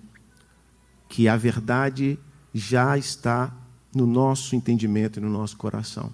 que 1.10 1.28
a 1.28 1.36
verdade 1.36 2.18
já 2.54 2.98
está 2.98 3.54
no 3.94 4.06
nosso 4.08 4.56
entendimento 4.56 5.20
e 5.20 5.22
no 5.22 5.30
nosso 5.30 5.58
coração. 5.58 6.12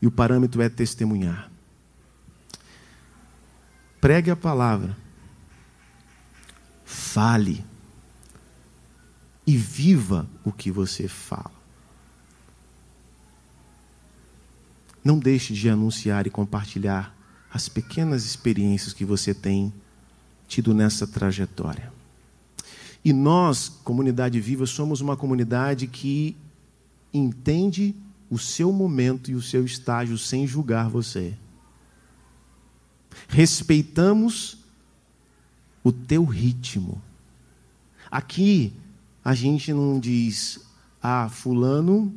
E 0.00 0.06
o 0.06 0.10
parâmetro 0.10 0.60
é 0.60 0.68
testemunhar. 0.68 1.50
Pregue 4.00 4.30
a 4.30 4.36
palavra. 4.36 4.96
Fale. 6.84 7.64
E 9.46 9.56
viva 9.56 10.28
o 10.44 10.52
que 10.52 10.70
você 10.70 11.06
fala. 11.06 11.63
Não 15.04 15.18
deixe 15.18 15.52
de 15.52 15.68
anunciar 15.68 16.26
e 16.26 16.30
compartilhar 16.30 17.14
as 17.52 17.68
pequenas 17.68 18.24
experiências 18.24 18.94
que 18.94 19.04
você 19.04 19.34
tem 19.34 19.72
tido 20.48 20.72
nessa 20.72 21.06
trajetória. 21.06 21.92
E 23.04 23.12
nós, 23.12 23.68
comunidade 23.68 24.40
viva, 24.40 24.64
somos 24.66 25.00
uma 25.00 25.16
comunidade 25.16 25.86
que 25.86 26.34
entende 27.12 27.94
o 28.30 28.38
seu 28.38 28.72
momento 28.72 29.30
e 29.30 29.34
o 29.34 29.42
seu 29.42 29.64
estágio 29.64 30.16
sem 30.16 30.46
julgar 30.46 30.88
você. 30.88 31.36
Respeitamos 33.28 34.58
o 35.84 35.92
teu 35.92 36.24
ritmo. 36.24 37.00
Aqui 38.10 38.72
a 39.24 39.34
gente 39.34 39.72
não 39.72 40.00
diz, 40.00 40.60
ah, 41.02 41.28
fulano, 41.28 42.12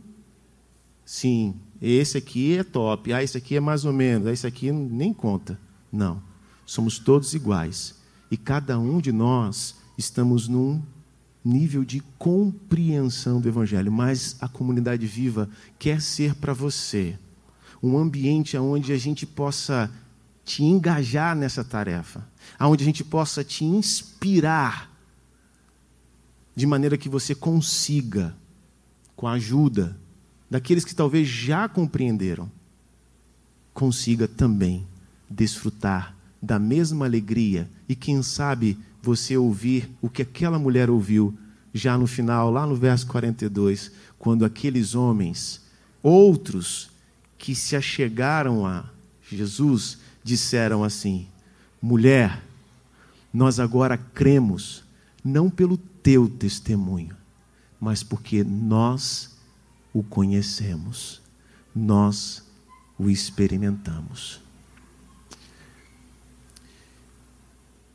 sim, 1.06 1.54
esse 1.82 2.18
aqui 2.18 2.58
é 2.58 2.64
top, 2.64 3.14
ah, 3.14 3.24
esse 3.24 3.38
aqui 3.38 3.56
é 3.56 3.60
mais 3.60 3.86
ou 3.86 3.94
menos, 3.94 4.28
ah, 4.28 4.34
esse 4.34 4.48
aqui 4.48 4.72
nem 4.72 5.14
conta. 5.14 5.60
Não. 5.92 6.22
Somos 6.66 7.00
todos 7.00 7.34
iguais. 7.34 7.96
E 8.30 8.36
cada 8.36 8.78
um 8.80 9.00
de 9.00 9.12
nós 9.12 9.76
estamos 9.98 10.48
num 10.48 10.82
nível 11.44 11.86
de 11.86 12.02
compreensão 12.18 13.40
do 13.40 13.48
Evangelho, 13.48 13.92
mas 13.92 14.36
a 14.42 14.48
comunidade 14.50 15.06
viva 15.06 15.50
quer 15.80 16.02
ser 16.02 16.36
para 16.36 16.52
você 16.54 17.18
um 17.82 17.98
ambiente 17.98 18.58
onde 18.58 18.92
a 18.92 18.98
gente 18.98 19.26
possa 19.26 19.90
te 20.44 20.64
engajar 20.64 21.36
nessa 21.36 21.64
tarefa, 21.64 22.28
onde 22.60 22.84
a 22.84 22.86
gente 22.86 23.04
possa 23.04 23.44
te 23.44 23.64
inspirar, 23.64 24.92
de 26.56 26.66
maneira 26.66 26.98
que 26.98 27.08
você 27.08 27.36
consiga, 27.36 28.36
com 29.16 29.28
a 29.28 29.34
ajuda 29.34 29.98
daqueles 30.50 30.86
que 30.86 30.96
talvez 30.96 31.28
já 31.28 31.68
compreenderam, 31.68 32.50
consiga 33.74 34.28
também 34.28 34.88
desfrutar 35.30 36.16
da 36.42 36.58
mesma 36.58 37.06
alegria 37.06 37.70
e, 37.88 37.96
quem 37.96 38.22
sabe, 38.22 38.78
você 39.02 39.38
ouvir 39.38 39.90
o 40.02 40.10
que 40.10 40.22
aquela 40.22 40.58
mulher 40.58 40.90
ouviu 40.90 41.38
já 41.74 41.98
no 41.98 42.08
final, 42.08 42.50
lá 42.50 42.66
no 42.66 42.76
verso 42.76 43.06
42, 43.08 43.92
quando 44.18 44.44
aqueles 44.44 44.96
homens, 44.96 45.62
outros 46.02 46.90
que 47.38 47.54
se 47.54 47.76
achegaram 47.76 48.66
a 48.66 48.86
Jesus, 49.30 50.00
disseram 50.24 50.84
assim: 50.84 51.28
Mulher, 51.82 52.44
nós 53.34 53.60
agora 53.60 53.98
cremos, 53.98 54.84
não 55.24 55.50
pelo 55.50 55.78
teu 55.78 56.28
testemunho, 56.28 57.16
mas 57.80 58.02
porque 58.02 58.44
nós 58.44 59.37
o 59.98 60.04
conhecemos, 60.04 61.24
nós 61.74 62.44
o 63.00 63.10
experimentamos. 63.10 64.40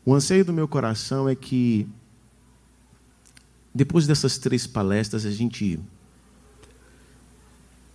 O 0.05 0.13
anseio 0.13 0.45
do 0.45 0.53
meu 0.53 0.67
coração 0.67 1.29
é 1.29 1.37
que, 1.37 1.89
depois 3.73 4.05
dessas 4.05 4.37
três 4.37 4.67
palestras, 4.67 5.25
a 5.25 5.31
gente 5.31 5.79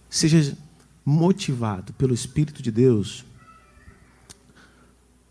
seja 0.10 0.58
motivado 1.04 1.92
pelo 1.92 2.14
Espírito 2.14 2.64
de 2.64 2.72
Deus 2.72 3.26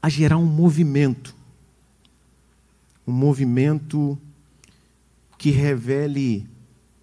a 0.02 0.10
gerar 0.10 0.36
um 0.36 0.44
movimento, 0.44 1.34
um 3.06 3.12
movimento 3.12 4.18
que 5.38 5.50
revele 5.50 6.46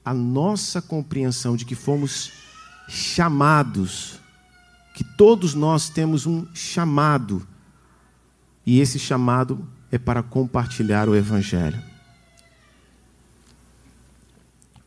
a 0.04 0.14
nossa 0.14 0.82
compreensão 0.82 1.56
de 1.56 1.66
que 1.66 1.76
fomos 1.76 2.32
chamados, 2.88 4.20
que 4.94 5.04
todos 5.04 5.54
nós 5.54 5.90
temos 5.90 6.26
um 6.26 6.46
chamado 6.54 7.48
e 8.66 8.80
esse 8.80 8.98
chamado 8.98 9.68
é 9.92 9.98
para 9.98 10.24
compartilhar 10.24 11.10
o 11.10 11.16
Evangelho. 11.16 11.82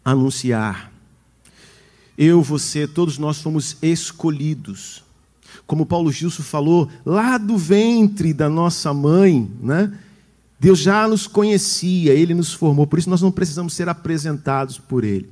Anunciar. 0.04 0.90
Eu, 2.16 2.42
você, 2.42 2.86
todos 2.86 3.18
nós 3.18 3.40
fomos 3.40 3.76
escolhidos. 3.82 5.04
Como 5.66 5.84
Paulo 5.84 6.10
Gilson 6.10 6.42
falou, 6.42 6.90
lá 7.04 7.36
do 7.36 7.56
ventre 7.56 8.32
da 8.32 8.48
nossa 8.48 8.94
mãe, 8.94 9.50
né? 9.60 9.98
Deus 10.58 10.78
já 10.78 11.06
nos 11.06 11.26
conhecia, 11.26 12.12
Ele 12.12 12.34
nos 12.34 12.52
formou, 12.52 12.86
por 12.86 12.98
isso 12.98 13.10
nós 13.10 13.20
não 13.20 13.30
precisamos 13.30 13.74
ser 13.74 13.88
apresentados 13.88 14.78
por 14.78 15.04
Ele. 15.04 15.28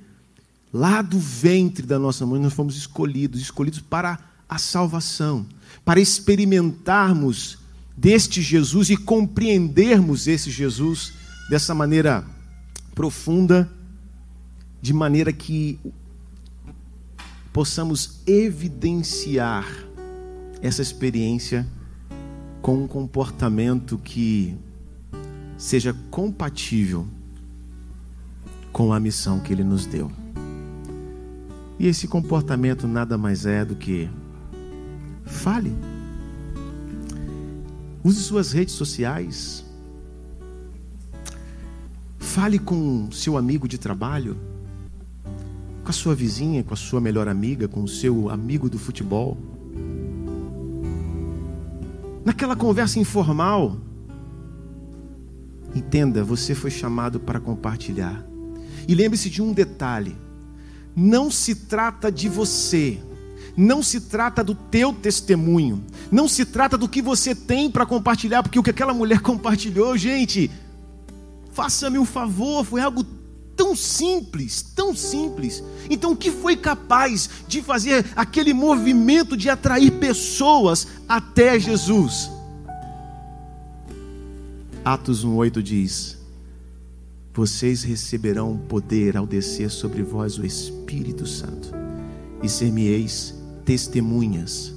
Lá 0.72 1.01
do 1.01 1.18
ventre 1.18 1.87
da 1.87 1.99
nossa 1.99 2.27
mãe 2.27 2.41
nós 2.41 2.53
fomos 2.53 2.77
escolhidos, 2.77 3.41
escolhidos 3.41 3.81
para 3.81 4.18
a 4.49 4.59
salvação, 4.59 5.47
para 5.85 6.01
experimentarmos 6.01 7.59
deste 7.97 8.43
Jesus 8.43 8.91
e 8.91 8.97
compreendermos 8.97 10.27
esse 10.27 10.51
Jesus 10.51 11.12
dessa 11.49 11.75
maneira 11.75 12.25
profunda, 12.95 13.70
de 14.83 14.93
maneira 14.93 15.33
que 15.33 15.79
possamos 17.53 18.20
evidenciar 18.27 19.66
essa 20.61 20.83
experiência 20.83 21.66
com 22.61 22.83
um 22.83 22.89
comportamento 22.89 23.97
que 23.99 24.57
seja 25.57 25.95
compatível 26.11 27.07
com 28.73 28.93
a 28.93 29.01
missão 29.01 29.41
que 29.41 29.53
ele 29.53 29.65
nos 29.65 29.87
deu. 29.87 30.11
E 31.79 31.87
esse 31.87 32.07
comportamento 32.07 32.87
nada 32.87 33.19
mais 33.19 33.47
é 33.47 33.65
do 33.65 33.75
que 33.75 34.09
fale 35.25 35.73
Use 38.05 38.21
suas 38.21 38.53
redes 38.53 38.75
sociais. 38.75 39.65
Fale 42.19 42.59
com 42.59 43.11
seu 43.11 43.39
amigo 43.39 43.67
de 43.67 43.79
trabalho, 43.79 44.37
com 45.83 45.89
a 45.89 45.93
sua 45.93 46.15
vizinha, 46.15 46.63
com 46.63 46.75
a 46.75 46.77
sua 46.77 47.01
melhor 47.01 47.29
amiga, 47.29 47.67
com 47.67 47.83
o 47.83 47.89
seu 47.89 48.29
amigo 48.29 48.69
do 48.69 48.79
futebol. 48.79 49.39
Naquela 52.27 52.55
conversa 52.55 52.99
informal, 52.99 53.79
entenda, 55.75 56.22
você 56.25 56.55
foi 56.55 56.70
chamado 56.70 57.18
para 57.18 57.41
compartilhar. 57.41 58.25
E 58.87 58.95
lembre-se 58.95 59.31
de 59.31 59.43
um 59.43 59.53
detalhe: 59.53 60.16
não 60.95 61.31
se 61.31 61.55
trata 61.55 62.11
de 62.11 62.29
você 62.29 63.01
não 63.57 63.83
se 63.83 64.01
trata 64.01 64.43
do 64.43 64.55
teu 64.55 64.93
testemunho, 64.93 65.85
não 66.11 66.27
se 66.27 66.45
trata 66.45 66.77
do 66.77 66.89
que 66.89 67.01
você 67.01 67.35
tem 67.35 67.70
para 67.70 67.87
compartilhar, 67.87 68.43
porque 68.43 68.59
o 68.59 68.62
que 68.62 68.70
aquela 68.70 68.95
mulher 68.95 69.20
compartilhou, 69.22 69.97
gente, 69.97 70.51
faça-me 71.53 71.99
um 71.99 72.05
favor, 72.05 72.64
foi 72.64 72.81
algo 72.81 73.05
tão 73.57 73.77
simples, 73.77 74.62
tão 74.75 74.95
simples. 74.95 75.62
Então, 75.89 76.12
o 76.12 76.16
que 76.16 76.31
foi 76.31 76.57
capaz 76.57 77.31
de 77.47 77.62
fazer 77.62 78.05
aquele 78.16 78.53
movimento 78.53 79.37
de 79.37 79.49
atrair 79.49 79.93
pessoas 79.93 80.89
até 81.09 81.59
Jesus? 81.59 82.31
Atos 84.85 85.24
1,8 85.24 85.62
diz: 85.62 86.18
Vocês 87.32 87.82
receberão 87.82 88.59
poder 88.59 89.16
ao 89.16 89.26
descer 89.26 89.70
sobre 89.70 90.03
vós 90.03 90.37
o 90.37 90.45
Espírito 90.45 91.26
Santo, 91.26 91.70
e 92.43 92.49
ser-me-eis 92.51 93.35
testemunhas. 93.64 94.74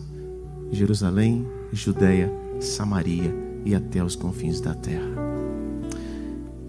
Jerusalém, 0.71 1.45
Judéia, 1.73 2.31
Samaria 2.61 3.35
e 3.65 3.75
até 3.75 4.01
os 4.01 4.15
confins 4.15 4.61
da 4.61 4.73
terra. 4.73 5.11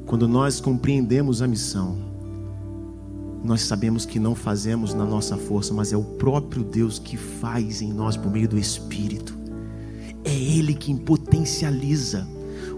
Quando 0.04 0.26
nós 0.26 0.60
compreendemos 0.60 1.40
a 1.40 1.46
missão, 1.46 1.96
nós 3.44 3.60
sabemos 3.60 4.04
que 4.04 4.18
não 4.18 4.34
fazemos 4.34 4.94
na 4.94 5.04
nossa 5.04 5.36
força, 5.36 5.72
mas 5.72 5.92
é 5.92 5.96
o 5.96 6.02
próprio 6.02 6.64
Deus 6.64 6.98
que 6.98 7.16
faz 7.16 7.82
em 7.82 7.92
nós 7.92 8.16
por 8.16 8.32
meio 8.32 8.48
do 8.48 8.58
Espírito. 8.58 9.38
É 10.24 10.34
Ele 10.34 10.74
quem 10.74 10.96
potencializa 10.96 12.26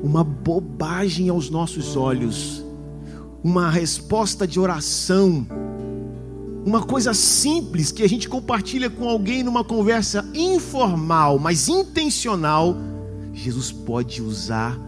uma 0.03 0.25
bobagem 0.25 1.29
aos 1.29 1.51
nossos 1.51 1.97
olhos, 1.97 2.65
uma 3.43 3.71
resposta 3.71 4.47
de 4.47 4.59
oração, 4.59 5.47
uma 6.65 6.83
coisa 6.83 7.15
simples 7.15 7.91
que 7.91 8.03
a 8.03 8.09
gente 8.09 8.29
compartilha 8.29 8.91
com 8.91 9.09
alguém 9.09 9.43
numa 9.43 9.65
conversa 9.65 10.29
informal, 10.35 11.39
mas 11.39 11.69
intencional, 11.69 12.77
Jesus 13.33 13.73
pode 13.73 14.23
usar 14.23 14.79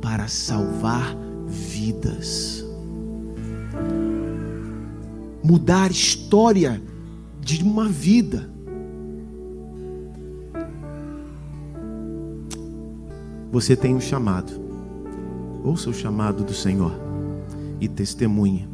para 0.00 0.28
salvar 0.28 1.14
vidas. 1.46 2.64
Mudar 5.42 5.84
a 5.84 5.92
história 5.92 6.82
de 7.40 7.62
uma 7.62 7.88
vida. 7.88 8.50
Você 13.52 13.74
tem 13.74 13.96
um 13.96 14.00
chamado. 14.00 14.52
Ouça 15.64 15.90
o 15.90 15.94
chamado 15.94 16.44
do 16.44 16.54
Senhor 16.54 16.92
e 17.80 17.88
testemunha. 17.88 18.68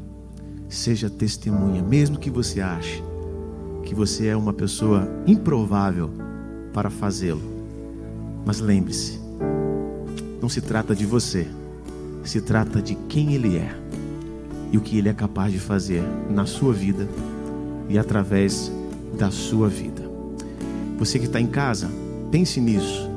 Seja 0.69 1.09
testemunha, 1.09 1.83
mesmo 1.83 2.19
que 2.19 2.29
você 2.29 2.61
ache 2.61 3.03
que 3.87 3.95
você 3.95 4.27
é 4.27 4.37
uma 4.37 4.53
pessoa 4.53 5.09
improvável 5.27 6.11
para 6.75 6.91
fazê-lo. 6.91 7.41
Mas 8.45 8.61
lembre-se, 8.61 9.19
não 10.43 10.49
se 10.49 10.61
trata 10.61 10.95
de 10.95 11.07
você, 11.07 11.47
se 12.25 12.41
trata 12.41 12.83
de 12.83 12.97
quem 13.09 13.35
Ele 13.35 13.57
é 13.57 13.75
e 14.73 14.77
o 14.77 14.81
que 14.81 14.99
Ele 14.99 15.09
é 15.09 15.15
capaz 15.15 15.53
de 15.53 15.61
fazer 15.61 16.03
na 16.29 16.45
sua 16.45 16.73
vida 16.73 17.09
e 17.89 17.97
através 17.97 18.71
da 19.17 19.31
sua 19.31 19.69
vida. 19.69 20.03
Você 20.99 21.19
que 21.19 21.27
está 21.27 21.41
em 21.41 21.47
casa, 21.47 21.89
pense 22.31 22.61
nisso 22.61 23.16